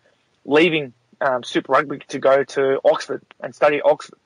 [0.44, 4.18] leaving um, Super Rugby to go to Oxford and study at Oxford.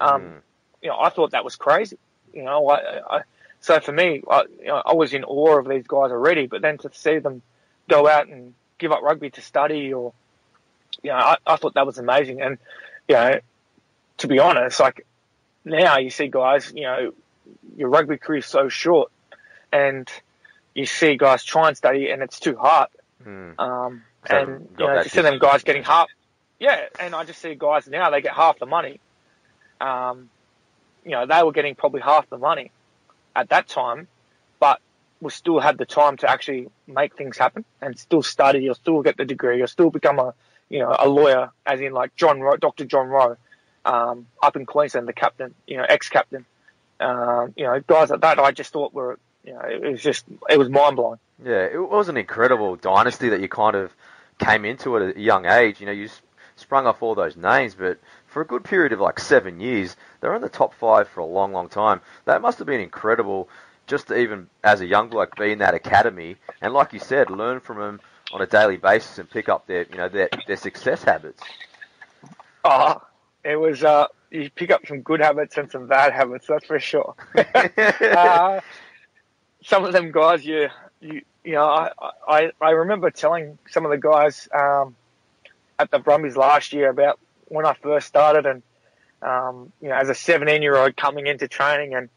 [0.00, 0.40] Um, Mm.
[0.82, 1.96] You know, I thought that was crazy.
[2.34, 3.22] You know, I, I
[3.60, 6.60] so for me, I, you know, I was in awe of these guys already, but
[6.60, 7.40] then to see them
[7.88, 10.12] go out and give up rugby to study, or
[11.02, 12.40] you know, I, I thought that was amazing.
[12.40, 12.58] And
[13.08, 13.40] you know,
[14.18, 15.06] to be honest, like
[15.64, 17.12] now you see guys, you know,
[17.76, 19.10] your rugby career is so short,
[19.72, 20.08] and
[20.74, 22.88] you see guys try and study, and it's too hard.
[23.24, 23.58] Mm.
[23.58, 26.08] Um, So and you know, to see them guys getting half,
[26.58, 29.00] yeah, and I just see guys now they get half the money.
[29.80, 30.30] Um,
[31.04, 32.70] you know, they were getting probably half the money
[33.36, 34.08] at that time,
[34.60, 34.80] but
[35.20, 39.02] we still had the time to actually make things happen and still study or still
[39.02, 40.34] get the degree or still become a,
[40.74, 42.84] you know, a lawyer, as in like John Roe, Dr.
[42.84, 43.36] John Roe,
[43.84, 46.44] um, up in Queensland, the captain, you know, ex-captain.
[46.98, 50.24] Um, you know, guys like that, I just thought were, you know, it was just,
[50.50, 51.20] it was mind blowing.
[51.44, 53.94] Yeah, it was an incredible dynasty that you kind of
[54.40, 55.78] came into at a young age.
[55.78, 56.08] You know, you
[56.56, 59.94] sprung off all those names, but for a good period of like seven years.
[60.20, 62.00] They're in the top five for a long, long time.
[62.24, 63.48] That must have been incredible
[63.86, 67.60] just even as a young bloke be in that academy and like you said, learn
[67.60, 68.00] from them
[68.34, 71.40] on a daily basis and pick up their you know their their success habits.
[72.64, 73.00] Oh,
[73.44, 76.80] it was uh, you pick up some good habits and some bad habits, that's for
[76.80, 77.14] sure.
[77.36, 78.60] uh,
[79.62, 80.68] some of them guys, you
[81.00, 81.92] you you know, I
[82.26, 84.96] I, I remember telling some of the guys um,
[85.78, 88.62] at the Brumbies last year about when I first started and
[89.22, 92.08] um, you know, as a 17 year old coming into training and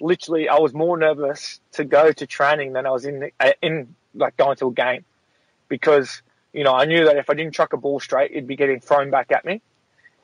[0.00, 3.94] literally I was more nervous to go to training than I was in the, in
[4.14, 5.04] like going to a game
[5.72, 6.20] because
[6.52, 8.78] you know I knew that if I didn't chuck a ball straight, it'd be getting
[8.78, 9.62] thrown back at me.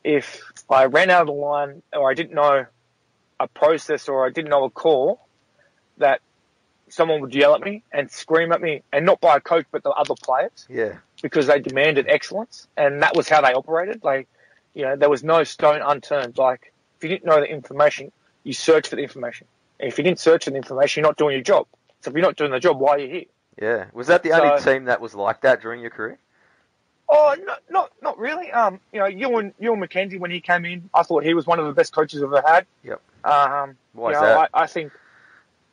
[0.04, 2.66] If I ran out of the line or I didn't know
[3.40, 5.26] a process or I didn't know a call,
[5.96, 6.20] that
[6.90, 9.82] someone would yell at me and scream at me, and not by a coach but
[9.82, 10.66] the other players.
[10.68, 10.98] Yeah.
[11.22, 14.04] Because they demanded excellence, and that was how they operated.
[14.04, 14.28] Like,
[14.74, 16.36] you know, there was no stone unturned.
[16.36, 18.12] Like, if you didn't know the information,
[18.44, 19.46] you search for the information.
[19.80, 21.66] And if you didn't search for the information, you're not doing your job.
[22.02, 23.24] So if you're not doing the job, why are you here?
[23.60, 23.86] Yeah.
[23.92, 26.18] Was that the only team that was like that during your career?
[27.08, 28.52] Oh, not not not really.
[28.52, 31.58] Um, you know, Ewen Ewen McKenzie when he came in, I thought he was one
[31.58, 32.66] of the best coaches I've ever had.
[32.84, 33.00] Yep.
[33.24, 34.50] Um, Why is know, that?
[34.52, 34.92] I, I think,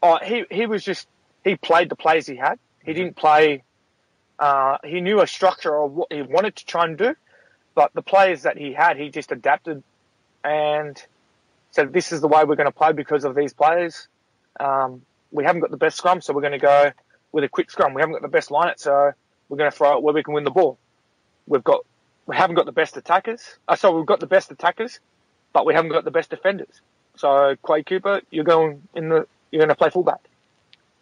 [0.02, 1.08] oh, he he was just
[1.44, 2.58] he played the plays he had.
[2.84, 3.64] He didn't play.
[4.40, 7.16] Uh, he knew a structure of what he wanted to try and do,
[7.74, 9.84] but the players that he had, he just adapted
[10.44, 11.02] and
[11.72, 14.08] said, "This is the way we're going to play because of these players."
[14.58, 16.94] Um, we haven't got the best scrum, so we're going to go
[17.36, 17.94] with a quick scrum.
[17.94, 19.12] We haven't got the best line it, so
[19.50, 20.78] we're going to throw it where we can win the ball.
[21.48, 21.86] We've got,
[22.26, 23.58] we haven't got the best attackers.
[23.68, 25.02] Uh, so we've got the best attackers,
[25.52, 26.80] but we haven't got the best defenders.
[27.18, 30.22] So Quade Cooper, you're going in the, you're going to play fullback.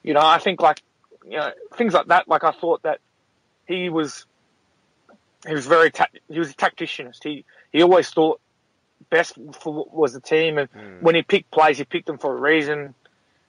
[0.02, 0.82] You know, I think like,
[1.24, 2.28] you know, things like that.
[2.28, 3.00] Like I thought that
[3.68, 4.26] he was,
[5.46, 7.24] he was very, ta- he was a tacticianist.
[7.24, 8.42] He, he always thought
[9.12, 10.58] best for was the team.
[10.58, 10.68] And
[11.00, 12.96] when he picked plays, he picked them for a reason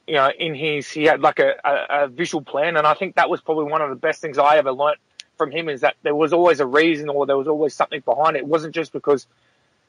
[0.07, 2.77] you know, in his, he had like a, a, a, visual plan.
[2.77, 4.99] And I think that was probably one of the best things I ever learnt
[5.39, 8.37] from him is that there was always a reason or there was always something behind
[8.37, 8.41] it.
[8.41, 9.27] It wasn't just because,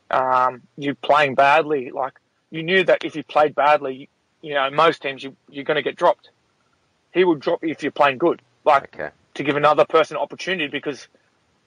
[0.10, 1.92] um, you playing badly.
[1.92, 2.14] Like
[2.50, 4.10] you knew that if you played badly,
[4.42, 6.30] you know, most teams you, you're going to get dropped.
[7.14, 9.10] He would drop you if you're playing good, like Okay.
[9.36, 11.08] to give another person an opportunity because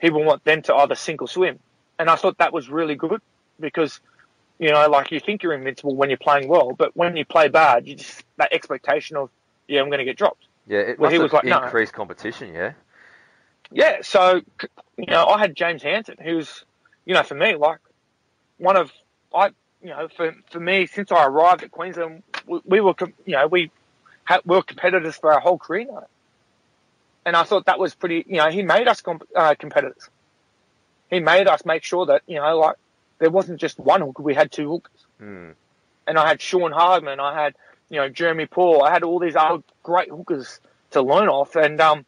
[0.00, 1.58] he will want them to either sink or swim.
[1.98, 3.20] And I thought that was really good
[3.58, 4.00] because
[4.58, 7.48] you know, like you think you're invincible when you're playing well, but when you play
[7.48, 9.30] bad, you just that expectation of
[9.68, 10.46] yeah, I'm going to get dropped.
[10.66, 11.62] Yeah, it Well, he was like, no.
[11.62, 12.72] increased competition, yeah.
[13.70, 14.40] Yeah, so
[14.96, 16.64] you know, I had James Hanson, who's
[17.04, 17.80] you know, for me, like
[18.58, 18.90] one of
[19.34, 19.50] I,
[19.82, 22.94] you know, for for me, since I arrived at Queensland, we, we were,
[23.26, 23.70] you know, we
[24.24, 26.06] had, we were competitors for our whole career now,
[27.24, 28.24] and I thought that was pretty.
[28.26, 30.08] You know, he made us comp- uh, competitors.
[31.10, 32.76] He made us make sure that you know, like
[33.18, 35.06] there wasn't just one hooker; we had two hookers.
[35.18, 35.50] Hmm.
[36.06, 37.54] and I had Sean Hardman, I had
[37.90, 40.60] you know Jeremy Paul, I had all these other great hookers
[40.92, 42.06] to learn off, and um,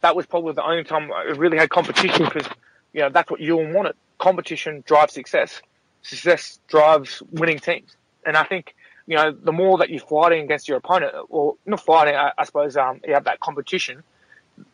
[0.00, 2.48] that was probably the only time I really had competition because
[2.92, 3.94] you know that's what Ewen wanted.
[4.18, 5.62] Competition drives success.
[6.02, 8.74] Success drives winning teams, and I think
[9.06, 12.44] you know the more that you're fighting against your opponent, or not fighting, I, I
[12.44, 14.02] suppose um, you have that competition,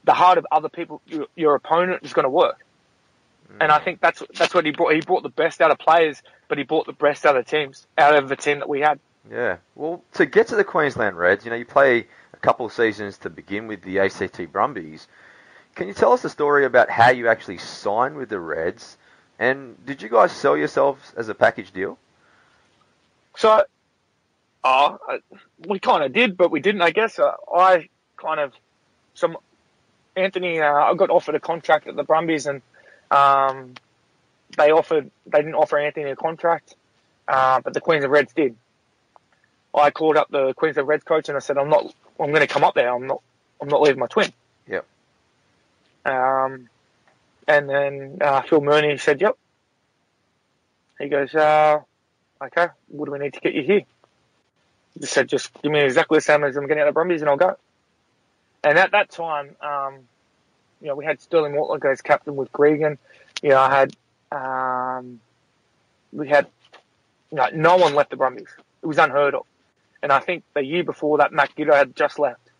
[0.04, 2.63] the harder other people your, your opponent is going to work.
[3.60, 4.94] And I think that's that's what he brought.
[4.94, 7.86] He brought the best out of players, but he brought the best out of teams,
[7.96, 8.98] out of the team that we had.
[9.30, 9.56] Yeah.
[9.74, 13.18] Well, to get to the Queensland Reds, you know, you play a couple of seasons
[13.18, 15.06] to begin with the ACT Brumbies.
[15.74, 18.96] Can you tell us the story about how you actually signed with the Reds?
[19.38, 21.98] And did you guys sell yourselves as a package deal?
[23.36, 23.64] So,
[24.62, 24.96] uh,
[25.66, 27.18] we kind of did, but we didn't, I guess.
[27.18, 28.52] Uh, I kind of,
[29.14, 29.36] some,
[30.14, 32.62] Anthony, uh, I got offered a contract at the Brumbies and,
[33.14, 33.74] um,
[34.56, 36.74] they offered, they didn't offer Anthony a contract,
[37.28, 38.56] uh, but the Queensland Reds did.
[39.74, 42.46] I called up the Queensland Reds coach and I said, I'm not, I'm going to
[42.46, 42.94] come up there.
[42.94, 43.22] I'm not,
[43.60, 44.32] I'm not leaving my twin.
[44.68, 44.86] Yep.
[46.04, 46.68] Um,
[47.48, 49.36] and then, uh, Phil Mooney said, yep.
[50.98, 51.80] He goes, uh,
[52.42, 53.82] okay, what do we need to get you here?
[54.94, 56.98] He just said, just give me exactly the same as I'm getting out of the
[56.98, 57.56] Brumbies and I'll go.
[58.62, 60.00] And at that time, um,
[60.84, 62.98] you know, we had Stirling Mortlock as captain with Gregan.
[63.42, 63.96] You know, I had,
[64.30, 65.18] um,
[66.12, 66.46] we had,
[67.32, 68.50] you know, no one left the Brumbies.
[68.82, 69.46] It was unheard of.
[70.02, 72.50] And I think the year before that, Matt Giteau had just left.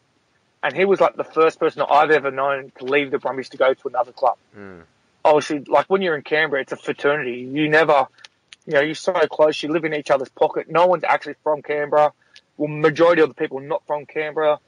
[0.63, 3.51] And he was like the first person that I've ever known to leave the Brumbies
[3.51, 4.39] to go to another club.
[4.55, 4.81] Hmm.
[5.23, 7.47] Obviously, like when you're in Canberra, it's a fraternity.
[7.53, 8.07] You never,
[8.65, 9.63] you know, you're so close.
[9.63, 10.71] You live in each other's pocket.
[10.71, 12.15] No one's actually from Canberra.
[12.57, 14.61] Well, majority of the people are not from Canberra.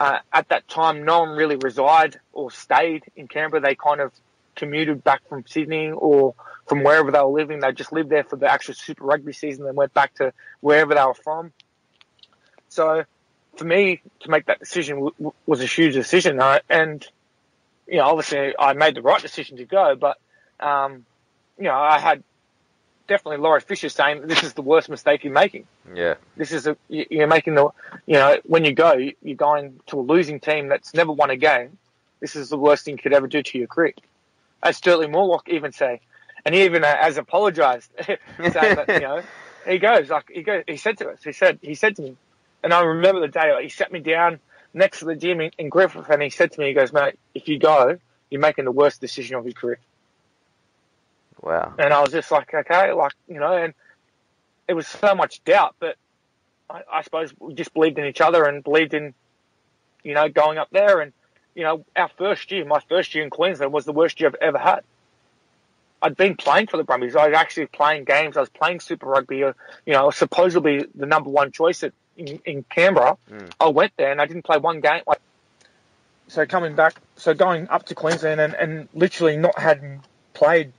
[0.00, 3.60] Uh, at that time, no one really resided or stayed in Canberra.
[3.60, 4.12] They kind of
[4.56, 6.34] commuted back from Sydney or
[6.66, 7.60] from wherever they were living.
[7.60, 10.94] They just lived there for the actual Super Rugby season, then went back to wherever
[10.94, 11.52] they were from.
[12.70, 13.04] So
[13.56, 17.06] for me to make that decision w- w- was a huge decision, uh, and
[17.86, 20.16] you know, obviously I made the right decision to go, but
[20.60, 21.04] um,
[21.58, 22.22] you know, I had
[23.10, 25.66] definitely Laurie Fisher saying this is the worst mistake you're making.
[25.92, 26.14] Yeah.
[26.36, 27.68] This is a, you're making the,
[28.06, 31.36] you know, when you go, you're going to a losing team that's never won a
[31.36, 31.76] game.
[32.20, 33.94] This is the worst thing you could ever do to your career.
[34.62, 36.00] As Stirling Mortlock even say,
[36.44, 39.22] and he even uh, has apologised, saying that you know,
[39.66, 42.16] he goes like he goes, he said to us, he said, he said to me,
[42.62, 44.38] and I remember the day like, he sat me down
[44.72, 47.18] next to the gym in, in Griffith, and he said to me, he goes, mate,
[47.34, 47.98] if you go,
[48.30, 49.80] you're making the worst decision of your career.
[51.42, 51.74] Wow.
[51.78, 53.74] And I was just like, okay, like, you know, and
[54.68, 55.96] it was so much doubt, but
[56.68, 59.14] I, I suppose we just believed in each other and believed in,
[60.04, 61.00] you know, going up there.
[61.00, 61.12] And,
[61.54, 64.36] you know, our first year, my first year in Queensland was the worst year I've
[64.40, 64.80] ever had.
[66.02, 67.14] I'd been playing for the Brumbies.
[67.14, 68.36] I was actually playing games.
[68.36, 69.44] I was playing Super Rugby.
[69.44, 69.52] Uh,
[69.84, 73.18] you know, supposedly the number one choice at, in, in Canberra.
[73.30, 73.50] Mm.
[73.60, 75.02] I went there and I didn't play one game.
[75.06, 75.20] Like,
[76.28, 80.00] so coming back, so going up to Queensland and, and literally not having
[80.32, 80.72] played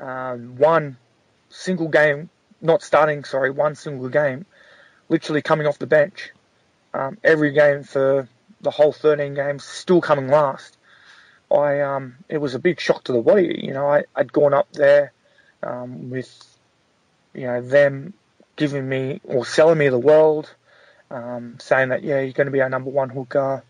[0.00, 0.96] um, one
[1.50, 4.46] single game, not starting, sorry, one single game,
[5.08, 6.32] literally coming off the bench.
[6.92, 8.28] Um, every game for
[8.60, 10.76] the whole 13 games, still coming last.
[11.50, 13.60] I um, it was a big shock to the body.
[13.62, 15.12] You know, I, I'd gone up there
[15.62, 16.58] um, with,
[17.34, 18.14] you know, them
[18.56, 20.54] giving me or selling me the world,
[21.10, 23.64] um, saying that yeah, you're going to be our number one hooker.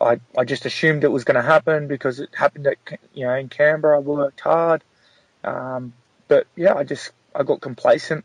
[0.00, 2.76] I I just assumed it was going to happen because it happened at
[3.12, 3.98] you know in Canberra.
[3.98, 4.82] I worked hard.
[5.48, 5.94] Um,
[6.28, 8.24] but yeah, I just I got complacent,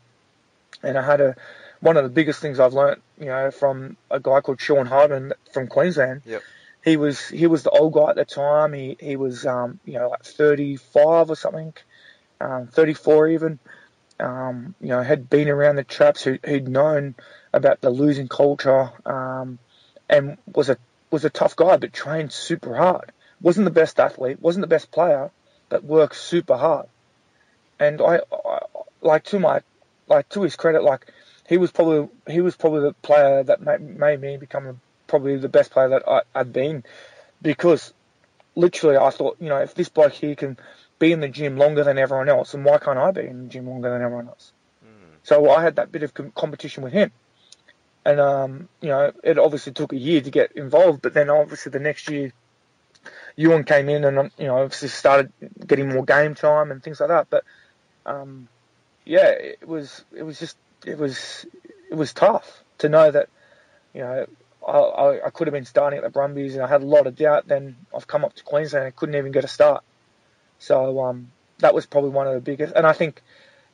[0.82, 1.36] and I had a
[1.80, 5.32] one of the biggest things I've learnt, you know, from a guy called Sean Hardman
[5.52, 6.22] from Queensland.
[6.24, 6.42] Yep.
[6.84, 8.74] He was he was the old guy at the time.
[8.74, 11.72] He he was um, you know like 35 or something,
[12.40, 13.58] um, 34 even.
[14.20, 17.16] Um, you know, had been around the traps, who, who'd known
[17.52, 19.58] about the losing culture, um,
[20.08, 20.76] and was a
[21.10, 23.10] was a tough guy, but trained super hard.
[23.40, 25.30] wasn't the best athlete, wasn't the best player,
[25.68, 26.86] but worked super hard
[27.78, 28.60] and I, I
[29.02, 29.62] like to my
[30.06, 31.06] like to his credit, like
[31.48, 35.48] he was probably he was probably the player that made, made me become probably the
[35.48, 36.84] best player that I, I've been
[37.42, 37.92] because
[38.54, 40.56] literally I thought you know if this bloke here can
[40.98, 43.48] be in the gym longer than everyone else, then why can't I be in the
[43.48, 44.52] gym longer than everyone else?
[45.24, 47.10] So I had that bit of com- competition with him,
[48.04, 51.70] and um, you know it obviously took a year to get involved, but then obviously
[51.70, 52.32] the next year.
[53.36, 55.30] Ewen came in and you know obviously started
[55.66, 57.28] getting more game time and things like that.
[57.28, 57.44] But
[58.06, 58.48] um,
[59.04, 61.46] yeah, it was it was just it was
[61.90, 63.28] it was tough to know that
[63.92, 64.26] you know
[64.66, 67.16] I, I, could have been starting at the Brumbies and I had a lot of
[67.16, 67.46] doubt.
[67.46, 69.84] Then I've come up to Queensland and couldn't even get a start.
[70.58, 72.74] So um, that was probably one of the biggest.
[72.74, 73.22] And I think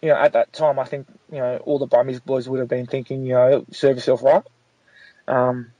[0.02, 2.68] you know at that time I think you know all the Brumbies boys would have
[2.68, 4.42] been thinking you know serve yourself right.
[5.28, 5.72] Um,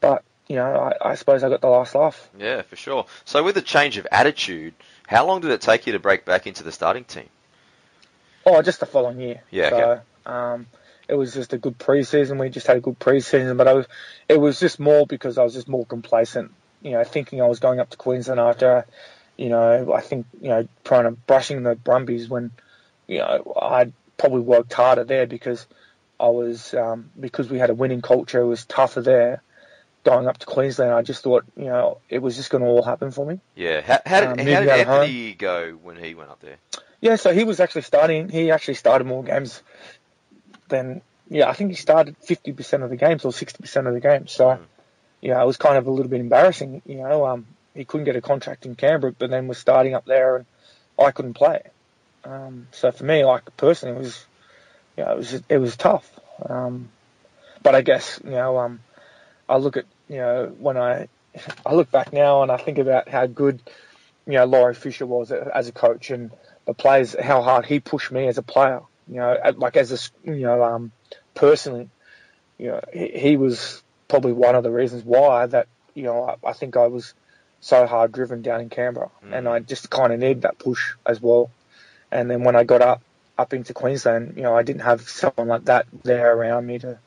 [0.00, 2.30] but you know I, I suppose I got the last laugh.
[2.38, 3.06] Yeah, for sure.
[3.24, 4.74] So with a change of attitude,
[5.06, 7.28] how long did it take you to break back into the starting team?
[8.46, 9.42] Oh, just the following year.
[9.50, 10.02] Yeah, So, okay.
[10.26, 10.66] um,
[11.08, 12.38] it was just a good preseason.
[12.38, 13.86] We just had a good preseason, but I was,
[14.28, 16.52] it was just more because I was just more complacent.
[16.82, 18.86] You know, thinking I was going up to Queensland after,
[19.36, 22.50] you know, I think you know trying to brushing the Brumbies when,
[23.06, 25.66] you know, I'd probably worked harder there because
[26.20, 28.40] I was um, because we had a winning culture.
[28.40, 29.42] It was tougher there.
[30.04, 32.82] Going up to Queensland, I just thought, you know, it was just going to all
[32.82, 33.40] happen for me.
[33.54, 33.80] Yeah.
[33.80, 35.34] How, how did, Um, how did of home.
[35.38, 36.56] Go when he went up there?
[37.00, 38.28] Yeah, so he was actually starting.
[38.28, 39.62] He actually started more games
[40.68, 41.48] than yeah.
[41.48, 44.32] I think he started fifty percent of the games or sixty percent of the games.
[44.32, 44.60] So Mm.
[45.20, 46.82] yeah, it was kind of a little bit embarrassing.
[46.86, 50.04] You know, um, he couldn't get a contract in Canberra, but then was starting up
[50.04, 50.46] there, and
[50.98, 51.62] I couldn't play.
[52.24, 54.26] Um, so for me, like personally, it was
[54.96, 56.10] yeah, it was it was tough.
[56.46, 56.88] Um,
[57.62, 58.80] but I guess you know, um,
[59.48, 61.08] I look at you know when I
[61.66, 63.60] I look back now and I think about how good
[64.26, 66.30] you know Laurie Fisher was as a coach and
[66.66, 68.80] the players how hard he pushed me as a player.
[69.06, 70.92] You know, like as a, you know um,
[71.34, 71.88] personally,
[72.58, 76.48] you know he, he was probably one of the reasons why that you know I,
[76.48, 77.14] I think I was
[77.60, 81.20] so hard driven down in Canberra, and I just kind of needed that push as
[81.20, 81.50] well.
[82.10, 83.02] And then when I got up
[83.36, 86.98] up into Queensland, you know, I didn't have someone like that there around me to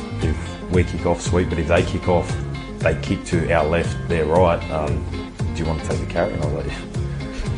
[0.71, 2.33] we kick off, sweet, but if they kick off,
[2.79, 4.61] they kick to our left, their right.
[4.71, 5.03] Um,
[5.53, 6.77] do you want to take the carry?" And I was like,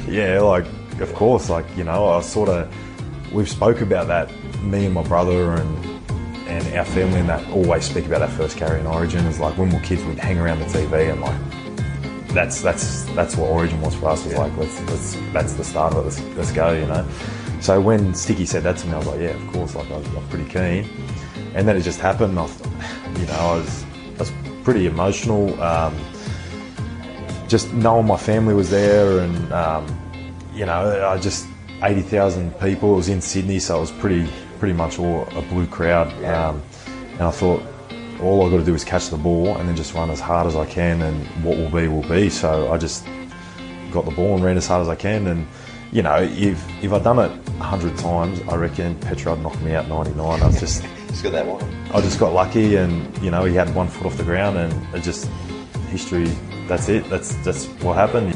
[0.08, 0.66] "Yeah, like
[1.00, 2.74] of course, like you know, I sort of
[3.34, 5.86] we've spoke about that, me and my brother and
[6.48, 9.26] and our family, and that always speak about that first carry in Origin.
[9.26, 11.40] Is like when we were kids, we'd hang around the TV and like."
[12.34, 14.26] That's that's that's what Origin was for us.
[14.26, 16.06] Was like let's let's that's the start of it.
[16.06, 17.08] Let's, let's go, you know.
[17.62, 19.76] So when Sticky said that to me, I was like, yeah, of course.
[19.76, 20.90] Like I was, I'm pretty keen.
[21.56, 22.38] And then it just happened.
[22.40, 22.48] I,
[23.20, 23.86] you know, I was
[24.16, 24.32] I was
[24.64, 25.62] pretty emotional.
[25.62, 25.96] Um,
[27.48, 29.86] just knowing my family was there, and um,
[30.54, 31.46] you know, I just
[31.84, 32.94] eighty thousand people.
[32.94, 34.28] It was in Sydney, so it was pretty
[34.60, 36.08] pretty much all a blue crowd.
[36.24, 36.62] Um,
[37.14, 37.62] and I thought,
[38.22, 40.48] all I've got to do is catch the ball and then just run as hard
[40.48, 42.30] as I can, and what will be will be.
[42.30, 43.06] So I just
[43.92, 45.28] got the ball and ran as hard as I can.
[45.28, 45.48] And
[45.92, 49.76] you know, if if I'd done it hundred times, I reckon Petero would knock me
[49.76, 50.42] out ninety nine.
[50.42, 50.84] I was just
[51.14, 51.64] Just got that one.
[51.94, 54.96] I just got lucky, and you know, he had one foot off the ground, and
[54.96, 55.30] it just
[55.90, 56.26] history.
[56.68, 57.08] That's it.
[57.08, 58.36] That's that's what happened.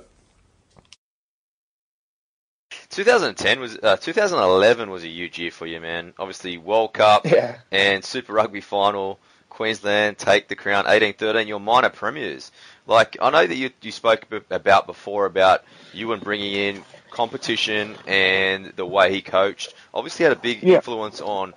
[2.91, 6.15] 2010 was uh, 2011 was a huge year for you, man.
[6.19, 7.57] Obviously, World Cup Yeah.
[7.73, 9.19] and Super Rugby final.
[9.55, 11.47] Queensland take the crown, 18-13.
[11.47, 12.51] Your minor premiers.
[12.87, 17.97] Like I know that you you spoke about before about you and bringing in competition
[18.07, 19.73] and the way he coached.
[19.95, 20.77] Obviously, had a big Yeah.
[20.77, 21.55] influence on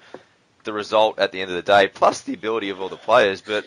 [0.63, 3.41] the result at the end of the day, plus the ability of all the players.
[3.41, 3.65] But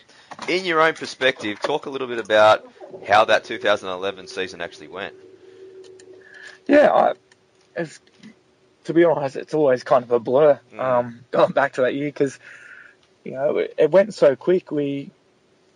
[0.49, 2.67] in your own perspective, talk a little bit about
[3.07, 5.15] how that 2011 season actually went.
[6.67, 7.13] Yeah, I,
[7.75, 8.01] it's,
[8.85, 10.81] to be honest, it's always kind of a blur Mm.
[10.81, 12.39] um, going back to that year because
[13.25, 14.71] you know it, went so quick.
[14.71, 15.11] We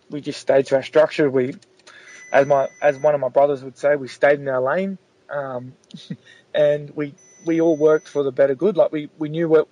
[0.09, 1.29] we just stayed to our structure.
[1.29, 1.55] We,
[2.31, 4.97] as my as one of my brothers would say, we stayed in our lane,
[5.29, 5.73] um,
[6.53, 7.13] and we
[7.45, 8.77] we all worked for the better good.
[8.77, 9.67] Like we, we knew what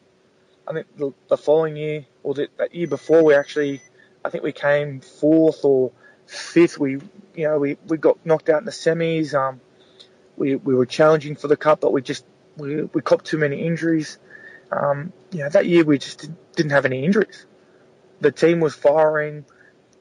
[0.67, 3.81] I think the, the following year or the, that year before we actually
[4.23, 5.91] I think we came fourth or
[6.27, 6.77] fifth.
[6.77, 6.93] We
[7.35, 9.33] you know we, we got knocked out in the semis.
[9.33, 9.59] Um,
[10.37, 12.25] we we were challenging for the cup, but we just
[12.57, 14.17] we we copped too many injuries.
[14.71, 17.45] Um, you know that year we just didn't have any injuries.
[18.23, 19.45] The team was firing.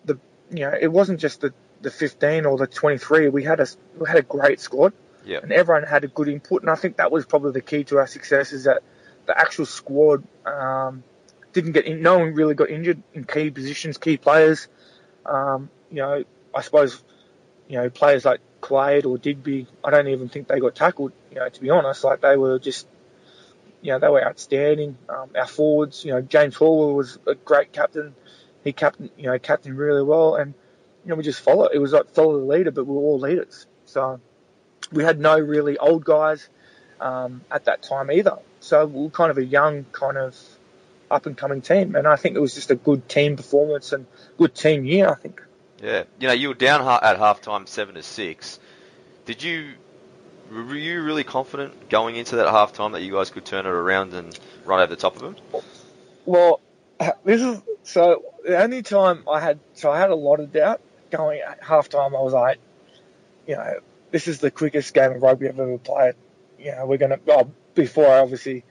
[0.05, 0.19] The
[0.51, 1.53] you know it wasn't just the,
[1.83, 3.29] the 15 or the 23.
[3.29, 3.67] We had a
[3.99, 4.93] we had a great squad
[5.25, 5.41] Yeah.
[5.43, 6.63] and everyone had a good input.
[6.63, 8.83] And I think that was probably the key to our success is that
[9.27, 11.03] the actual squad um,
[11.53, 14.69] didn't get in, no one really got injured in key positions, key players.
[15.27, 17.03] Um, you know, I suppose,
[17.69, 21.13] you know, players like Quade or Digby, I don't even think they got tackled.
[21.31, 22.87] You know, to be honest, like they were just,
[23.83, 24.97] you know, they were outstanding.
[25.09, 28.15] Um, our forwards, you know, James Horwill was a great captain.
[28.65, 30.55] He captain, you know, captained really well, and
[31.05, 31.67] you know, we just follow.
[31.67, 33.67] It was like follow the leader, but we were all leaders.
[33.85, 34.21] So
[34.93, 36.49] we had no really old guys
[37.01, 38.39] um, at that time either.
[38.61, 40.37] So we were kind of a young kind of,
[41.11, 41.97] up and coming team.
[41.97, 44.07] And I think it was just a good team performance and
[44.39, 45.09] good team year.
[45.09, 45.43] I think.
[45.83, 48.61] Yeah, you know, you were down at halftime, seven to six.
[49.27, 49.75] Did you
[50.53, 54.13] were you really confident going into that halftime that you guys could turn it around
[54.15, 55.37] and run over the top of them?
[56.27, 56.61] Well,
[57.25, 60.81] this is so the only time I had so I had a lot of doubt
[61.11, 62.17] going at halftime.
[62.17, 62.59] I was like,
[63.47, 63.81] you know,
[64.11, 66.15] this is the quickest game of rugby I've ever played.
[66.59, 68.65] You know, we're gonna oh, before I obviously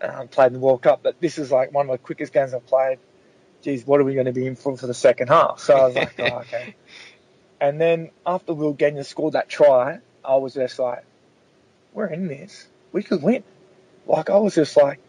[0.00, 2.54] um, played in the World Cup, but this is like one of the quickest games
[2.54, 2.98] I've played.
[3.62, 5.60] Geez, what are we going to be in for for the second half?
[5.60, 6.74] So I was like, oh, okay.
[7.60, 11.04] And then after Will Genia scored that try, I was just like,
[11.92, 12.68] we're in this.
[12.92, 13.44] We could win.
[14.06, 15.00] Like I was just like,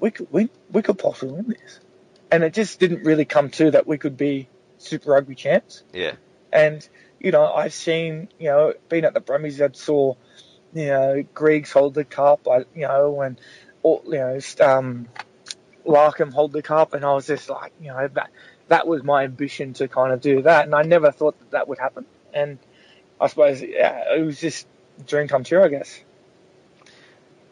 [0.00, 0.50] we could win.
[0.70, 1.80] We could possibly win this.
[2.30, 4.48] And it just didn't really come to that we could be
[4.78, 5.82] Super Rugby champs.
[5.92, 6.16] Yeah.
[6.52, 6.86] And
[7.20, 10.14] you know, I've seen, you know, being at the Brumbies, I saw,
[10.74, 13.40] you know, Gregan hold the cup, I, you know, and
[13.82, 15.08] or, you know, um,
[15.86, 18.30] Larkham hold the cup, and I was just like, you know, that
[18.68, 21.68] that was my ambition to kind of do that, and I never thought that that
[21.68, 22.04] would happen.
[22.34, 22.58] And
[23.20, 24.66] I suppose yeah, it was just
[25.06, 26.00] dream come true, I guess.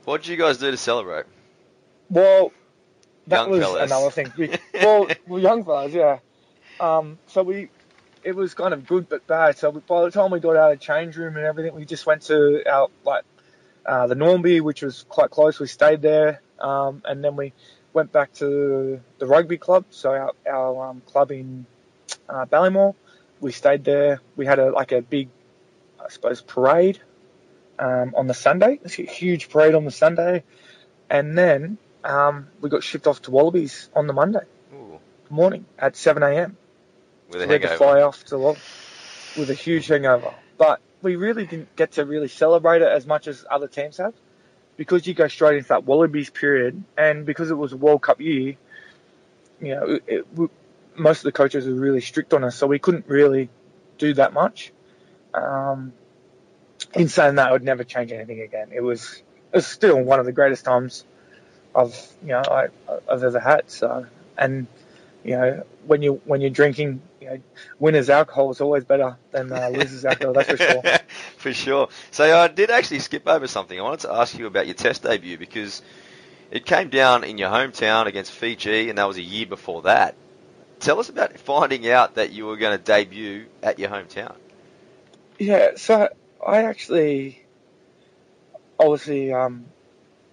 [0.05, 1.25] What did you guys do to celebrate?
[2.11, 2.53] Well,
[3.29, 3.91] that Young was fellas.
[3.91, 4.33] another thing.
[4.37, 6.19] We, well, we're young fellas, yeah.
[6.79, 7.71] Um, so we,
[8.23, 9.57] it was kind of good but bad.
[9.57, 12.07] So we, by the time we got out of change room and everything, we just
[12.07, 13.25] went to our like
[13.87, 15.59] uh, the Normanby, which was quite close.
[15.59, 17.53] We stayed there, um, and then we
[17.95, 19.87] went back to the rugby club.
[19.91, 21.65] So our, our um, club in
[22.29, 22.95] uh, Ballymore,
[23.41, 24.21] we stayed there.
[24.37, 25.29] We had a like a big,
[25.99, 27.01] I suppose, parade
[27.79, 28.81] um, on the Sunday.
[28.83, 30.45] It's a huge parade on the Sunday,
[31.11, 35.01] and then um, we got shipped off to Wallabies on the Monday Ooh,
[35.31, 36.57] morning at 7 a.m.
[37.31, 38.57] with a We had to fly off to Wal-
[39.37, 40.35] with a huge hangover.
[40.59, 44.15] But we really didn't get to really celebrate it as much as other teams have
[44.77, 48.21] because you go straight into that Wallabies period, and because it was a World Cup
[48.21, 48.57] year,
[49.61, 50.49] you know, it, it, we,
[50.97, 53.51] most of the coaches were really strict on us, so we couldn't really
[53.99, 54.73] do that much.
[55.33, 55.93] Um,
[56.95, 58.69] in saying that, I would never change anything again.
[58.73, 59.23] It was
[59.53, 61.05] it was still one of the greatest times
[61.75, 62.69] I've you know I,
[63.09, 63.71] I've ever had.
[63.71, 64.67] So and
[65.23, 67.41] you know when you when you're drinking, you know,
[67.79, 70.35] winners alcohol is always better than uh, losers alcohol.
[70.35, 70.83] That's for sure.
[71.39, 71.89] For sure.
[72.11, 73.79] So I did actually skip over something.
[73.79, 75.83] I wanted to ask you about your test debut because
[76.51, 80.15] it came down in your hometown against Fiji, and that was a year before that.
[80.81, 84.35] Tell us about finding out that you were going to debut at your hometown.
[85.39, 86.09] Yeah, so
[86.47, 87.43] I actually,
[88.79, 89.67] obviously, um,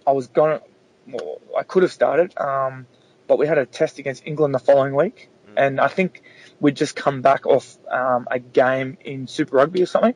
[0.06, 0.64] I was going to,
[1.08, 2.86] well, I could have started, um,
[3.26, 5.52] but we had a test against England the following week, Mm.
[5.56, 6.22] and I think
[6.60, 10.14] we'd just come back off um, a game in Super Rugby or something,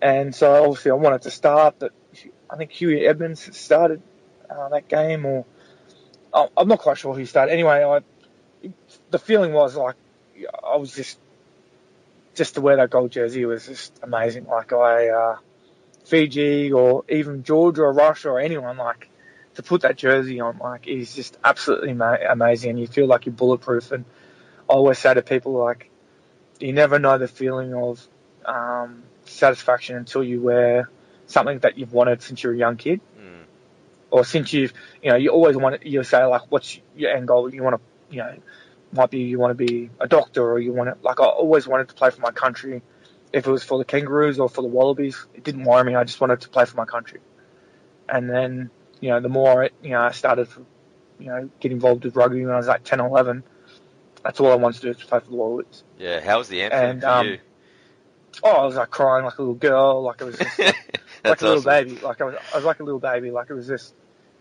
[0.00, 1.92] and so obviously I wanted to start, but
[2.48, 4.02] I think Huia Edmonds started
[4.48, 5.44] uh, that game, or
[6.32, 7.52] I'm not quite sure who started.
[7.52, 8.00] Anyway, I,
[9.10, 9.96] the feeling was like
[10.62, 11.18] I was just
[12.36, 14.46] just to wear that gold jersey was just amazing.
[14.46, 15.36] Like I, uh,
[16.04, 19.10] Fiji or even Georgia or Russia or anyone like
[19.54, 22.70] to put that jersey on like is just absolutely ma- amazing.
[22.70, 23.90] And you feel like you're bulletproof.
[23.90, 24.04] And
[24.70, 25.90] I always say to people like,
[26.60, 28.06] you never know the feeling of
[28.44, 30.88] um, satisfaction until you wear
[31.26, 33.00] something that you've wanted since you're a young kid.
[33.18, 33.44] Mm.
[34.10, 34.72] Or since you've,
[35.02, 37.52] you know, you always want to, you say like, what's your end goal?
[37.52, 38.36] You want to, you know,
[38.92, 41.66] might be you want to be a doctor or you want to like I always
[41.66, 42.82] wanted to play for my country.
[43.32, 45.94] If it was for the Kangaroos or for the Wallabies, it didn't worry me.
[45.94, 47.20] I just wanted to play for my country.
[48.08, 48.70] And then
[49.00, 50.66] you know the more it, you know I started to
[51.18, 53.42] you know get involved with rugby when I was like 10 or 11.
[54.22, 55.84] That's all I wanted to do was play for the Wallabies.
[55.98, 57.38] Yeah, how was the anthem And, for um, you?
[58.42, 61.40] Oh, I was like crying like a little girl, like I was just like, like
[61.42, 61.98] a little baby.
[61.98, 63.30] Like I was, I was like a little baby.
[63.30, 63.94] Like it was just,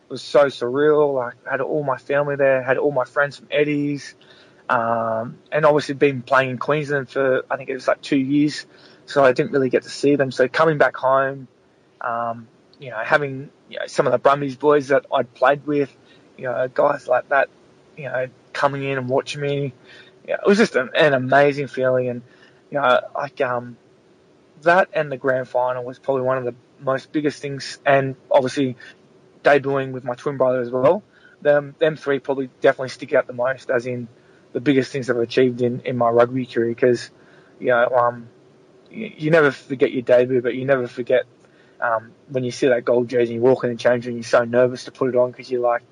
[0.10, 1.14] was so surreal.
[1.14, 4.16] Like I had all my family there, had all my friends from Eddie's,
[4.70, 8.66] um, and obviously been playing in Queensland for I think it was like two years,
[9.06, 10.32] so I didn't really get to see them.
[10.32, 11.48] So coming back home,
[12.02, 12.48] um,
[12.80, 15.96] you know, having you know, some of the Brumbies boys that I'd played with,
[16.38, 17.50] you know, guys like that,
[17.98, 19.74] you know, coming in and watching me,
[20.28, 22.10] know, it was just an, an amazing feeling.
[22.10, 22.22] And
[22.72, 23.78] you know, like um,
[24.64, 28.76] that and the grand final was probably one of the most biggest things, and obviously
[29.46, 31.04] debuting with my twin brother as well.
[31.42, 34.08] Them, them three probably definitely stick out the most, as in
[34.52, 36.70] the biggest things I've achieved in, in my rugby career.
[36.70, 37.12] Because,
[37.60, 38.30] you know, um,
[38.90, 41.26] you, you never forget your debut, but you never forget
[41.80, 44.44] um, when you see that gold jersey, you walk in the change room, you're so
[44.44, 45.84] nervous to put it on because you're like,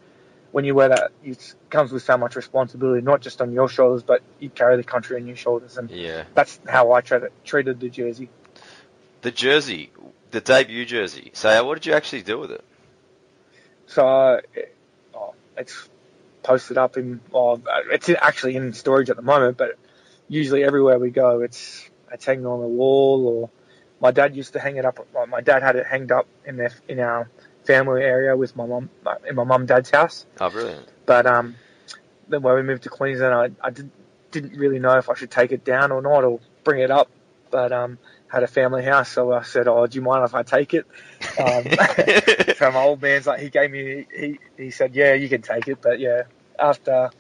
[0.52, 4.04] when you wear that, it comes with so much responsibility, not just on your shoulders,
[4.04, 6.26] but you carry the country on your shoulders, and Yeah.
[6.36, 8.30] that's how I treated, treated the jersey.
[9.22, 9.92] The jersey,
[10.32, 11.32] the debut jersey.
[11.34, 12.64] So what did you actually do with it?
[13.88, 14.76] So, it,
[15.14, 15.90] oh, it's
[16.44, 17.20] posted up in.
[17.32, 17.62] Well,
[17.92, 19.78] it's actually in storage at the moment, but
[20.28, 23.28] usually everywhere we go, it's it's hanging on the wall.
[23.28, 23.50] Or
[24.02, 25.06] my dad used to hang it up.
[25.30, 27.30] My dad had it hanged up in their in our
[27.66, 28.90] family area with my mum
[29.28, 30.26] in my mum and dad's house.
[30.40, 30.88] Oh, brilliant!
[31.06, 31.56] But um,
[32.28, 33.90] then when we moved to Queensland, I, I did,
[34.32, 37.10] didn't really know if I should take it down or not or bring it up.
[37.52, 38.00] But um,
[38.34, 40.88] had a family house, so I said, "Oh, do you mind if I take it?"
[41.40, 41.64] Um,
[42.58, 45.68] so my old man's like, he gave me, he he said, "Yeah, you can take
[45.68, 46.24] it," but yeah,
[46.58, 47.12] after,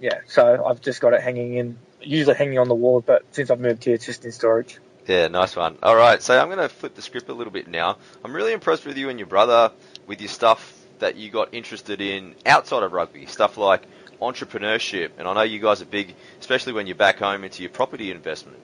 [0.00, 3.50] yeah, so I've just got it hanging in, usually hanging on the wall, but since
[3.50, 4.78] I've moved here, it's just in storage.
[5.08, 5.76] Yeah, nice one.
[5.82, 7.98] All right, so I'm going to flip the script a little bit now.
[8.24, 9.72] I'm really impressed with you and your brother
[10.06, 13.82] with your stuff that you got interested in outside of rugby, stuff like
[14.22, 17.70] entrepreneurship, and I know you guys are big, especially when you're back home into your
[17.70, 18.58] property investment.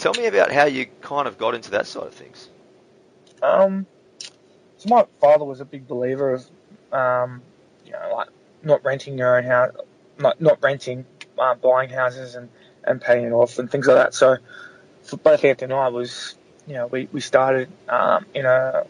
[0.00, 2.48] Tell me about how you kind of got into that side of things.
[3.42, 3.86] Um,
[4.78, 6.46] so my father was a big believer of,
[6.90, 7.42] um,
[7.84, 8.28] you know, like
[8.62, 9.74] not renting your own house,
[10.18, 11.04] not not renting,
[11.38, 12.48] uh, buying houses and
[12.84, 14.14] and paying it off and things like that.
[14.14, 14.38] So
[15.02, 16.34] for both Anthony and I was,
[16.66, 18.86] you know, we we started um, in a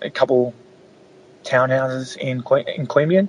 [0.00, 0.54] a couple
[1.44, 3.28] townhouses in que- in Queanbeyan,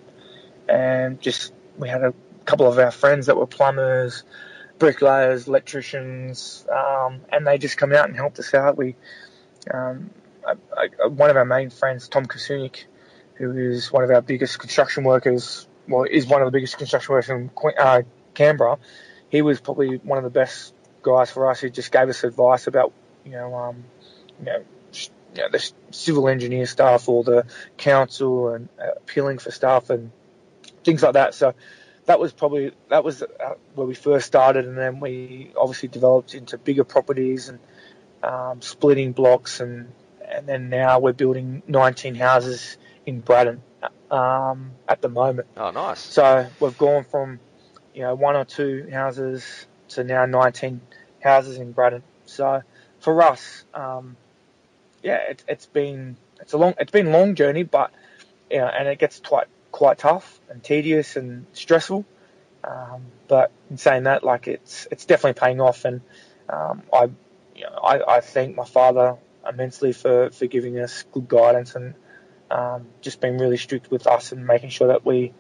[0.69, 2.13] and just we had a
[2.45, 4.23] couple of our friends that were plumbers,
[4.79, 8.77] bricklayers, electricians, um, and they just come out and helped us out.
[8.77, 8.95] We,
[9.71, 10.09] um,
[10.47, 10.55] I,
[11.03, 12.85] I, one of our main friends, Tom Kasunik,
[13.35, 17.13] who is one of our biggest construction workers, well, is one of the biggest construction
[17.13, 18.01] workers in uh,
[18.33, 18.77] Canberra.
[19.29, 20.73] He was probably one of the best
[21.03, 21.61] guys for us.
[21.61, 22.93] He just gave us advice about,
[23.25, 23.83] you know, um,
[24.39, 24.63] you know,
[25.35, 27.45] you know, the civil engineer stuff or the
[27.77, 30.11] council and uh, appealing for stuff and
[30.83, 31.35] things like that.
[31.35, 31.53] So
[32.09, 36.33] that was probably that was uh, where we first started, and then we obviously developed
[36.33, 37.59] into bigger properties and
[38.23, 39.91] um, splitting blocks, and
[40.27, 43.61] and then now we're building 19 houses in Braddon
[44.09, 45.49] um, at the moment.
[45.55, 45.99] Oh, nice!
[45.99, 47.39] So we've gone from
[47.93, 50.81] you know one or two houses to now 19
[51.21, 52.01] houses in Braddon.
[52.25, 52.63] So
[53.01, 54.17] for us, um,
[55.03, 57.91] yeah, it, it's been it's a long it's been a long journey, but
[58.49, 59.45] you know, and it gets quite
[59.79, 62.05] quite tough and tedious and stressful.
[62.65, 66.01] Um, but in saying that, like it's it's definitely paying off, and
[66.49, 67.03] um, I,
[67.55, 69.15] you know, I I thank my father
[69.47, 71.93] immensely for, for giving us good guidance and
[72.51, 75.31] um, just being really strict with us and making sure that we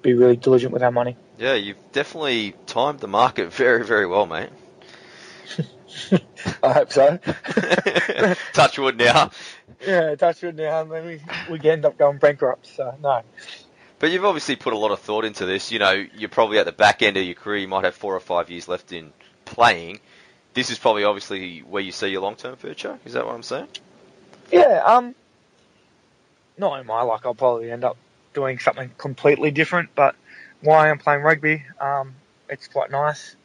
[0.00, 1.16] be really diligent with our money.
[1.36, 4.50] Yeah, you've definitely timed the market very very well, mate.
[6.62, 7.18] I hope so.
[8.52, 9.32] touch wood now.
[9.86, 10.84] Yeah, touch wood now.
[10.84, 11.20] Maybe
[11.50, 12.66] we end up going bankrupt.
[12.66, 13.22] So no.
[14.02, 15.70] But you've obviously put a lot of thought into this.
[15.70, 17.58] You know, you're probably at the back end of your career.
[17.58, 19.12] You might have four or five years left in
[19.44, 20.00] playing.
[20.54, 22.98] This is probably obviously where you see your long-term future.
[23.04, 23.68] Is that what I'm saying?
[24.50, 24.82] Yeah.
[24.84, 25.14] Um.
[26.58, 27.22] Not in my luck.
[27.24, 27.96] I'll probably end up
[28.34, 29.90] doing something completely different.
[29.94, 30.16] But
[30.62, 32.16] while I'm playing rugby, um,
[32.48, 33.36] it's quite nice.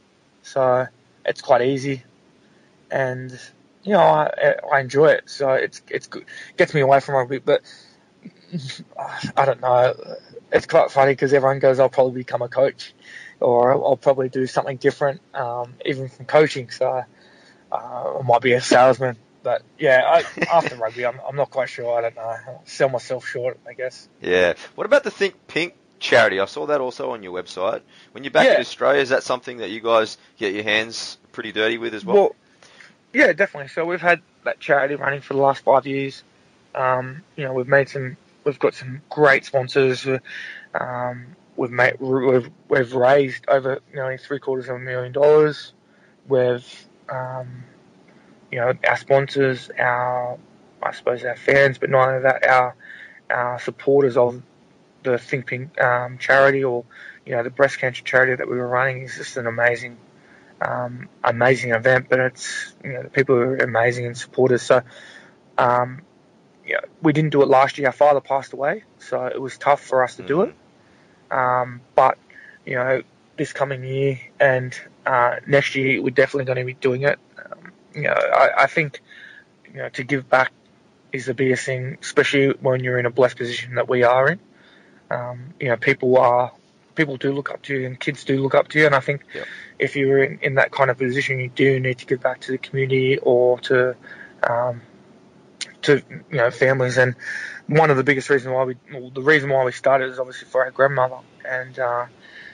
[0.42, 0.88] So
[1.24, 2.02] it's quite easy
[2.90, 3.40] and
[3.84, 5.30] you know I, I enjoy it.
[5.30, 6.26] So it's it's good.
[6.58, 7.62] gets me away from rugby, but
[9.38, 9.94] I don't know.
[10.52, 12.94] It's quite funny because everyone goes, "I'll probably become a coach,"
[13.40, 17.04] or "I'll probably do something different, um, even from coaching." So
[17.72, 19.18] uh, I might be a salesman.
[19.44, 21.98] But yeah, I, after rugby, I'm, I'm not quite sure.
[21.98, 22.22] I don't know.
[22.22, 24.10] I'll sell myself short, I guess.
[24.22, 24.54] Yeah.
[24.76, 26.40] What about the Think Pink charity?
[26.40, 27.82] I saw that also on your website.
[28.12, 28.56] When you're back yeah.
[28.56, 32.04] in Australia, is that something that you guys get your hands pretty dirty with as
[32.04, 32.16] well?
[32.16, 32.36] Well,
[33.14, 33.70] yeah, definitely.
[33.70, 36.24] So we've had that charity running for the last five years.
[36.76, 38.18] Um, you know, we've made some,
[38.48, 40.08] we've got some great sponsors.
[40.74, 45.74] Um, we've made, we've, we've raised over nearly three quarters of a million dollars.
[46.28, 47.66] We've, um,
[48.52, 50.40] you know, our sponsors, our,
[50.82, 52.76] I suppose our fans, but not only that, our,
[53.30, 54.42] our supporters of
[55.04, 56.86] the Think Pink um, charity or,
[57.26, 59.98] you know, the breast cancer charity that we were running is just an amazing
[60.60, 64.64] um, amazing event, but it's you know the people are amazing and supporters.
[64.64, 64.82] So
[65.56, 66.02] um,
[66.68, 67.88] yeah, we didn't do it last year.
[67.88, 70.56] Our father passed away, so it was tough for us to do it.
[71.32, 72.18] Um, but
[72.66, 73.02] you know
[73.38, 77.20] this coming year and uh, next year we're definitely going to be doing it.
[77.38, 79.02] Um, you know I, I think
[79.72, 80.52] you know to give back
[81.12, 84.40] is the biggest thing, especially when you're in a blessed position that we are in.
[85.10, 86.52] Um, you know, people are
[86.96, 88.86] people do look up to you and kids do look up to you.
[88.86, 89.22] And I think
[89.78, 92.52] if you're in, in, that kind of position, you do need to give back to
[92.52, 93.96] the community or to,
[94.50, 94.82] um,
[95.84, 96.02] to,
[96.32, 96.98] you know, families.
[96.98, 97.16] And
[97.68, 100.48] one of the biggest reasons why we, well, the reason why we started is obviously
[100.48, 101.18] for our grandmother.
[101.46, 102.06] And, uh,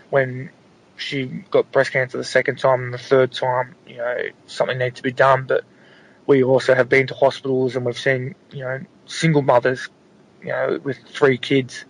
[0.10, 0.52] when
[0.96, 4.98] she got breast cancer the second time and the third time, you know, something needs
[4.98, 5.46] to be done.
[5.48, 5.64] But
[6.28, 9.90] we also have been to hospitals and we've seen, you know, single mothers,
[10.42, 11.86] you know, with three kids,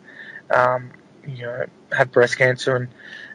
[0.50, 0.92] um,
[1.28, 2.88] you know had breast cancer, and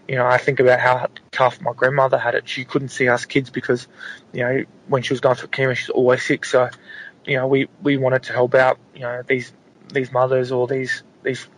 [0.06, 2.48] you know I think about how tough my grandmother had it.
[2.48, 3.86] She couldn't see us kids because
[4.32, 6.44] you know when she was going through chemo, she's always sick.
[6.44, 6.68] So
[7.24, 9.52] you know we we wanted to help out you know these
[9.92, 11.48] these mothers or these these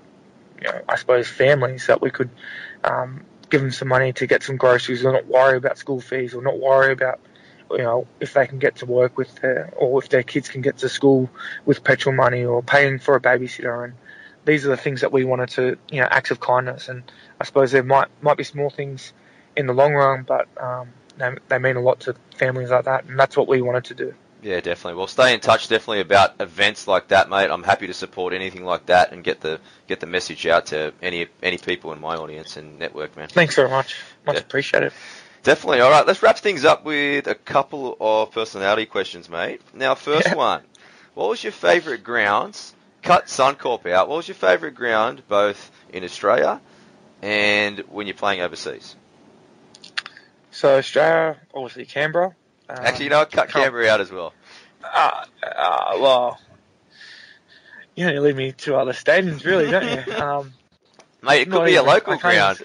[0.61, 2.31] you know I suppose families that we could
[2.85, 6.35] um, give them some money to get some groceries or not worry about school fees
[6.35, 7.21] or not worry about
[7.71, 10.61] you know if they can get to work with their or if their kids can
[10.61, 11.31] get to school
[11.67, 13.85] with petrol money or paying for a babysitter.
[13.85, 13.95] And
[14.45, 16.89] these are the things that we wanted to you know acts of kindness.
[16.89, 17.03] And
[17.41, 19.13] I suppose there might might be small things
[19.57, 20.89] in the long run but um,
[21.19, 23.05] they, they mean a lot to families like that.
[23.05, 24.15] And that's what we wanted to do.
[24.43, 24.97] Yeah, definitely.
[24.97, 27.51] Well, stay in touch definitely about events like that, mate.
[27.51, 30.95] I'm happy to support anything like that and get the get the message out to
[31.03, 33.29] any any people in my audience and network, man.
[33.29, 33.97] Thanks very much.
[34.27, 34.41] Much Yeah.
[34.43, 34.93] appreciated.
[35.43, 35.81] Definitely.
[35.81, 39.61] All right, let's wrap things up with a couple of personality questions, mate.
[39.75, 40.35] Now, first Yeah.
[40.35, 40.63] one.
[41.15, 42.73] What was your favourite grounds?
[43.03, 44.09] Cut Suncorp out.
[44.09, 46.61] What was your favourite ground, both in Australia
[47.23, 48.95] and when you're playing overseas?
[50.51, 52.35] So Australia, obviously Canberra.
[52.79, 53.31] Um, Actually, you know, what?
[53.33, 54.33] cut Canberra out as well.
[54.85, 56.41] Uh, uh, well,
[57.97, 60.13] you only leave me two other stadiums, really, don't you?
[60.23, 60.53] Um,
[61.23, 62.63] Mate, it could be a even- I local ground.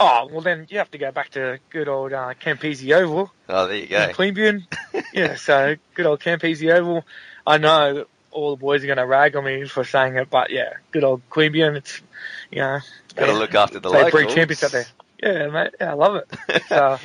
[0.00, 3.66] Oh well, then you have to go back to good old uh, Campese Oval Oh,
[3.68, 4.08] there you go.
[4.08, 4.66] Queanbeyan.
[5.14, 7.04] yeah, so good old Campese Oval.
[7.46, 10.50] I know all the boys are going to rag on me for saying it, but
[10.50, 11.76] yeah, good old Queanbeyan.
[11.76, 12.02] It's
[12.50, 12.80] you know,
[13.14, 14.10] Got to yeah, look after the locals.
[14.10, 14.86] breed champions out there.
[15.22, 15.74] Yeah, mate.
[15.80, 16.62] Yeah, I love it.
[16.68, 16.98] So,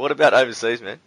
[0.00, 0.98] what about overseas, man?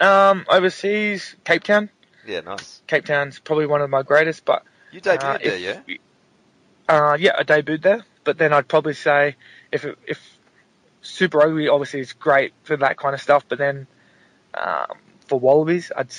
[0.00, 1.90] um, overseas, Cape Town.
[2.26, 2.82] Yeah, nice.
[2.86, 5.80] Cape Town's probably one of my greatest, but You debuted Uh, there, yeah?
[6.88, 9.36] Uh, yeah, I debuted there, but then I'd probably say
[9.72, 10.20] if it, if
[11.02, 13.86] Super Rugby obviously is great for that kind of stuff, but then
[14.54, 14.96] um,
[15.26, 16.10] for Wallabies, I'd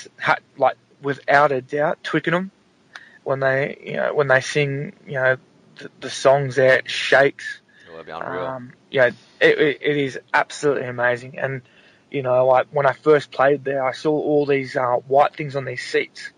[0.57, 2.51] like without a doubt Twickenham
[3.23, 5.37] when they you know when they sing you know
[5.77, 7.59] the, the songs there it shakes.
[7.91, 8.45] That'd be unreal.
[8.45, 9.07] Um, yeah,
[9.41, 11.37] it, it, it is absolutely amazing.
[11.39, 11.61] And,
[12.11, 15.55] you know, like when I first played there, I saw all these uh, white things
[15.55, 16.31] on these seats.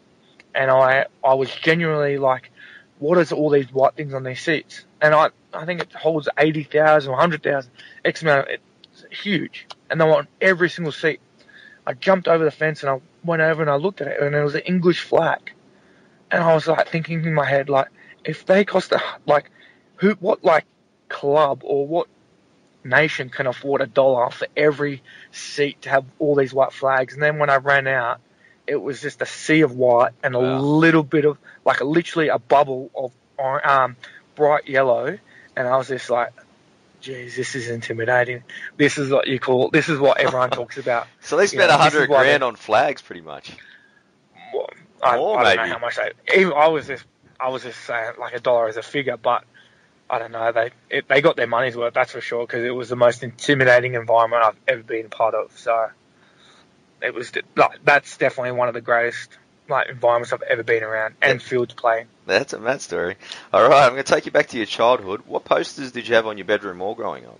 [0.55, 2.51] And I, I was genuinely like,
[2.97, 4.85] what is all these white things on these seats?
[5.01, 7.71] And I, I think it holds 80,000 or 100,000,
[8.03, 8.49] X amount.
[8.49, 8.59] Of,
[8.91, 9.67] it's huge.
[9.89, 11.21] And they were on every single seat.
[11.85, 14.35] I jumped over the fence and I went over and I looked at it and
[14.35, 15.53] it was an English flag.
[16.31, 17.87] And I was like thinking in my head, like,
[18.23, 19.49] if they cost a, like,
[19.95, 20.65] who, what, like,
[21.07, 22.07] club or what
[22.83, 27.13] nation can afford a dollar for every seat to have all these white flags?
[27.13, 28.19] And then when I ran out,
[28.67, 30.61] it was just a sea of white and a Wow.
[30.61, 33.13] little bit of, like, literally a bubble of
[33.65, 33.97] um,
[34.35, 35.17] bright yellow.
[35.55, 36.29] And I was just like,
[37.01, 38.43] geez, this is intimidating.
[38.77, 41.09] This is what you call, this is what everyone talks about.
[41.21, 43.57] So they spent a yeah, this is hundred grand on flags, pretty much.
[44.53, 44.69] Well,
[45.03, 45.57] I, More, I don't maybe.
[45.57, 46.11] know how much they.
[46.39, 47.05] Even I was just,
[47.39, 49.43] I was just saying like a dollar as a figure, but
[50.09, 50.51] I don't know.
[50.51, 53.23] They it, they got their money's worth, that's for sure, because it was the most
[53.23, 55.57] intimidating environment I've ever been a part of.
[55.57, 55.89] So
[57.01, 59.29] it was like that's definitely one of the greatest
[59.67, 62.05] like environments I've ever been around and field to play.
[62.25, 63.15] That's a mad story.
[63.53, 65.21] All right, I'm going to take you back to your childhood.
[65.27, 67.39] What posters did you have on your bedroom wall growing up?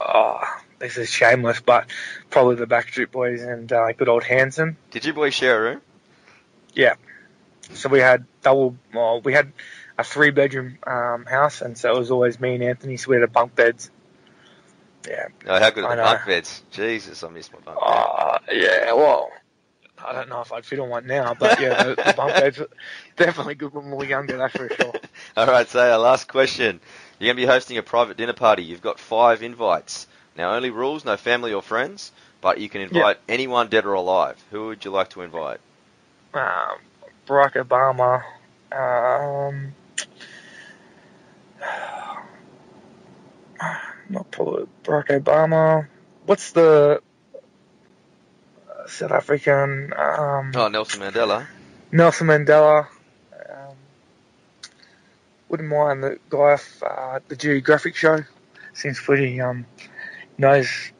[0.00, 0.40] Oh,
[0.78, 1.86] this is shameless, but
[2.30, 4.76] probably the Backstreet Boys and uh, good old Hanson.
[4.90, 5.80] Did you boys share a room?
[6.74, 6.94] Yeah.
[7.74, 8.76] So we had double.
[8.92, 9.52] Well, we had
[10.00, 12.96] a three bedroom um, house, and so it was always me and Anthony.
[12.96, 13.90] So we had a bunk beds.
[15.06, 15.28] Yeah.
[15.46, 16.62] Oh, how good are I the bunk beds?
[16.70, 17.86] Jesus, I miss my bunk bed.
[17.86, 18.92] Uh, yeah.
[18.94, 19.30] Well,
[20.04, 22.58] I don't know if I'd fit on one now, but yeah, the, the bunk beds
[22.58, 22.68] were
[23.16, 24.38] definitely good when we were younger.
[24.38, 24.94] That's for sure.
[25.36, 26.80] All right, so our last question.
[27.18, 28.62] You're going to be hosting a private dinner party.
[28.62, 30.06] You've got five invites.
[30.36, 34.42] Now, only rules, no family or friends, but you can invite anyone dead or alive.
[34.50, 35.60] Who would you like to invite?
[36.32, 36.78] Um,
[37.26, 38.22] Barack Obama.
[38.72, 39.74] Um,
[44.08, 45.86] not probably Barack Obama.
[46.26, 47.00] What's the
[48.68, 49.92] uh, South African?
[49.96, 51.46] Um, Oh, Nelson Mandela.
[51.92, 52.86] Nelson Mandela.
[53.50, 53.76] Um,
[55.48, 58.18] wouldn't mind the guy off uh, the Geographic show.
[58.72, 59.66] Seems pretty um
[60.38, 60.92] knows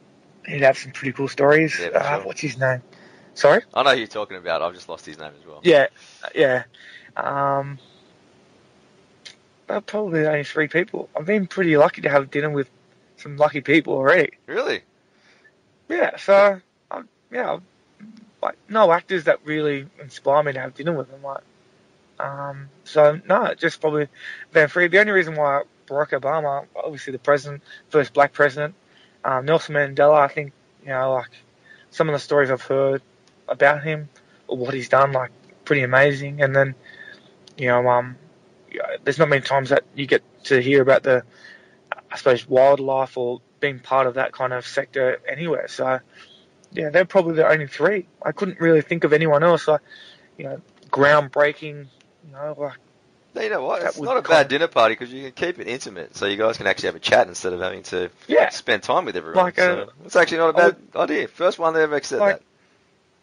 [0.45, 1.79] he'd have some pretty cool stories.
[1.79, 2.25] Yeah, uh, sure.
[2.25, 2.81] What's his name?
[3.33, 3.61] Sorry.
[3.73, 4.61] I know who you're talking about.
[4.61, 5.61] I've just lost his name as well.
[5.63, 5.87] Yeah,
[6.35, 6.63] yeah.
[7.15, 7.79] Um,
[9.79, 11.09] probably only three people.
[11.15, 12.69] I've been pretty lucky to have dinner with
[13.17, 14.31] some lucky people already.
[14.47, 14.81] Really?
[15.89, 16.59] Yeah, so
[16.89, 17.59] um, yeah,
[18.41, 21.21] like no actors that really inspire me to have dinner with them.
[21.21, 21.43] Like,
[22.19, 24.07] um, so no, just probably
[24.51, 24.87] Van Free.
[24.87, 28.75] The only reason why Barack Obama, obviously the president, first black president,
[29.23, 30.19] um, Nelson Mandela.
[30.19, 30.53] I think
[30.83, 31.31] you know, like
[31.91, 33.01] some of the stories I've heard
[33.47, 34.09] about him
[34.47, 35.31] or what he's done, like
[35.65, 36.41] pretty amazing.
[36.41, 36.75] And then,
[37.57, 38.15] you know, um,
[39.03, 41.23] there's not many times that you get to hear about the,
[42.11, 45.67] I suppose, wildlife or being part of that kind of sector anywhere.
[45.67, 45.99] So,
[46.71, 48.07] yeah, they're probably the only three.
[48.23, 49.67] I couldn't really think of anyone else.
[49.67, 49.81] Like,
[50.37, 51.87] you know, groundbreaking.
[52.25, 53.81] You know, like You know what?
[53.83, 56.37] It's not a bad of- dinner party because you can keep it intimate, so you
[56.37, 58.49] guys can actually have a chat instead of having to Yeah.
[58.49, 59.45] spend time with everyone.
[59.45, 61.27] Like, uh, so it's actually not a bad idea.
[61.27, 62.41] First one that ever said Like,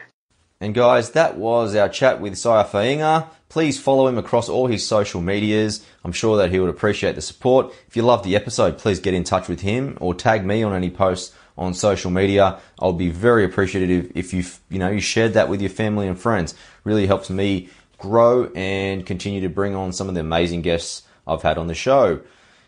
[0.60, 3.28] And guys, that was our chat with Saia Fainga.
[3.50, 5.84] Please follow him across all his social medias.
[6.06, 7.74] I'm sure that he would appreciate the support.
[7.88, 10.74] If you loved the episode, please get in touch with him or tag me on
[10.74, 12.60] any posts on social media.
[12.80, 16.18] I'll be very appreciative if you you know you shared that with your family and
[16.18, 16.54] friends.
[16.84, 21.42] Really helps me grow and continue to bring on some of the amazing guests I've
[21.42, 22.22] had on the show.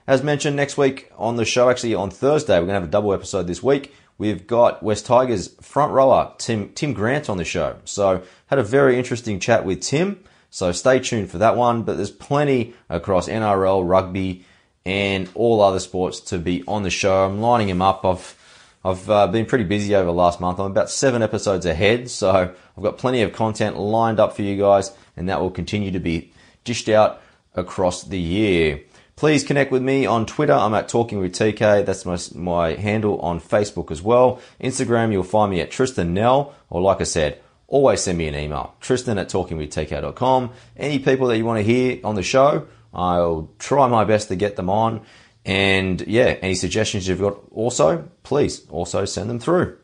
[0.06, 2.88] As mentioned, next week on the show, actually on Thursday, we're going to have a
[2.88, 3.94] double episode this week.
[4.18, 7.78] We've got West Tigers front rower Tim Tim Grant on the show.
[7.86, 10.24] So had a very interesting chat with Tim.
[10.50, 11.84] So stay tuned for that one.
[11.84, 14.46] But there's plenty across NRL, rugby,
[14.86, 17.26] and all other sports to be on the show.
[17.26, 18.06] I'm lining him up.
[18.06, 18.40] I've
[18.86, 20.60] I've uh, been pretty busy over the last month.
[20.60, 24.58] I'm about seven episodes ahead, so I've got plenty of content lined up for you
[24.58, 26.34] guys, and that will continue to be
[26.66, 27.22] dished out
[27.56, 28.82] across the year.
[29.24, 30.52] Please connect with me on Twitter.
[30.52, 31.86] I'm at Talking with TK.
[31.86, 34.42] That's my, my handle on Facebook as well.
[34.60, 38.36] Instagram, you'll find me at Tristan Nell, or like I said, always send me an
[38.36, 38.76] email.
[38.82, 40.52] Tristan at talkingwithtk.com.
[40.76, 44.36] Any people that you want to hear on the show, I'll try my best to
[44.36, 45.06] get them on.
[45.46, 49.78] And yeah, any suggestions you've got also, please also send them through.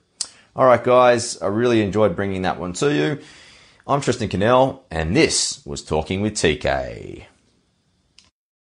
[0.54, 3.22] All right, guys, I really enjoyed bringing that one to you.
[3.88, 7.24] I'm Tristan Cannell, and this was Talking with TK.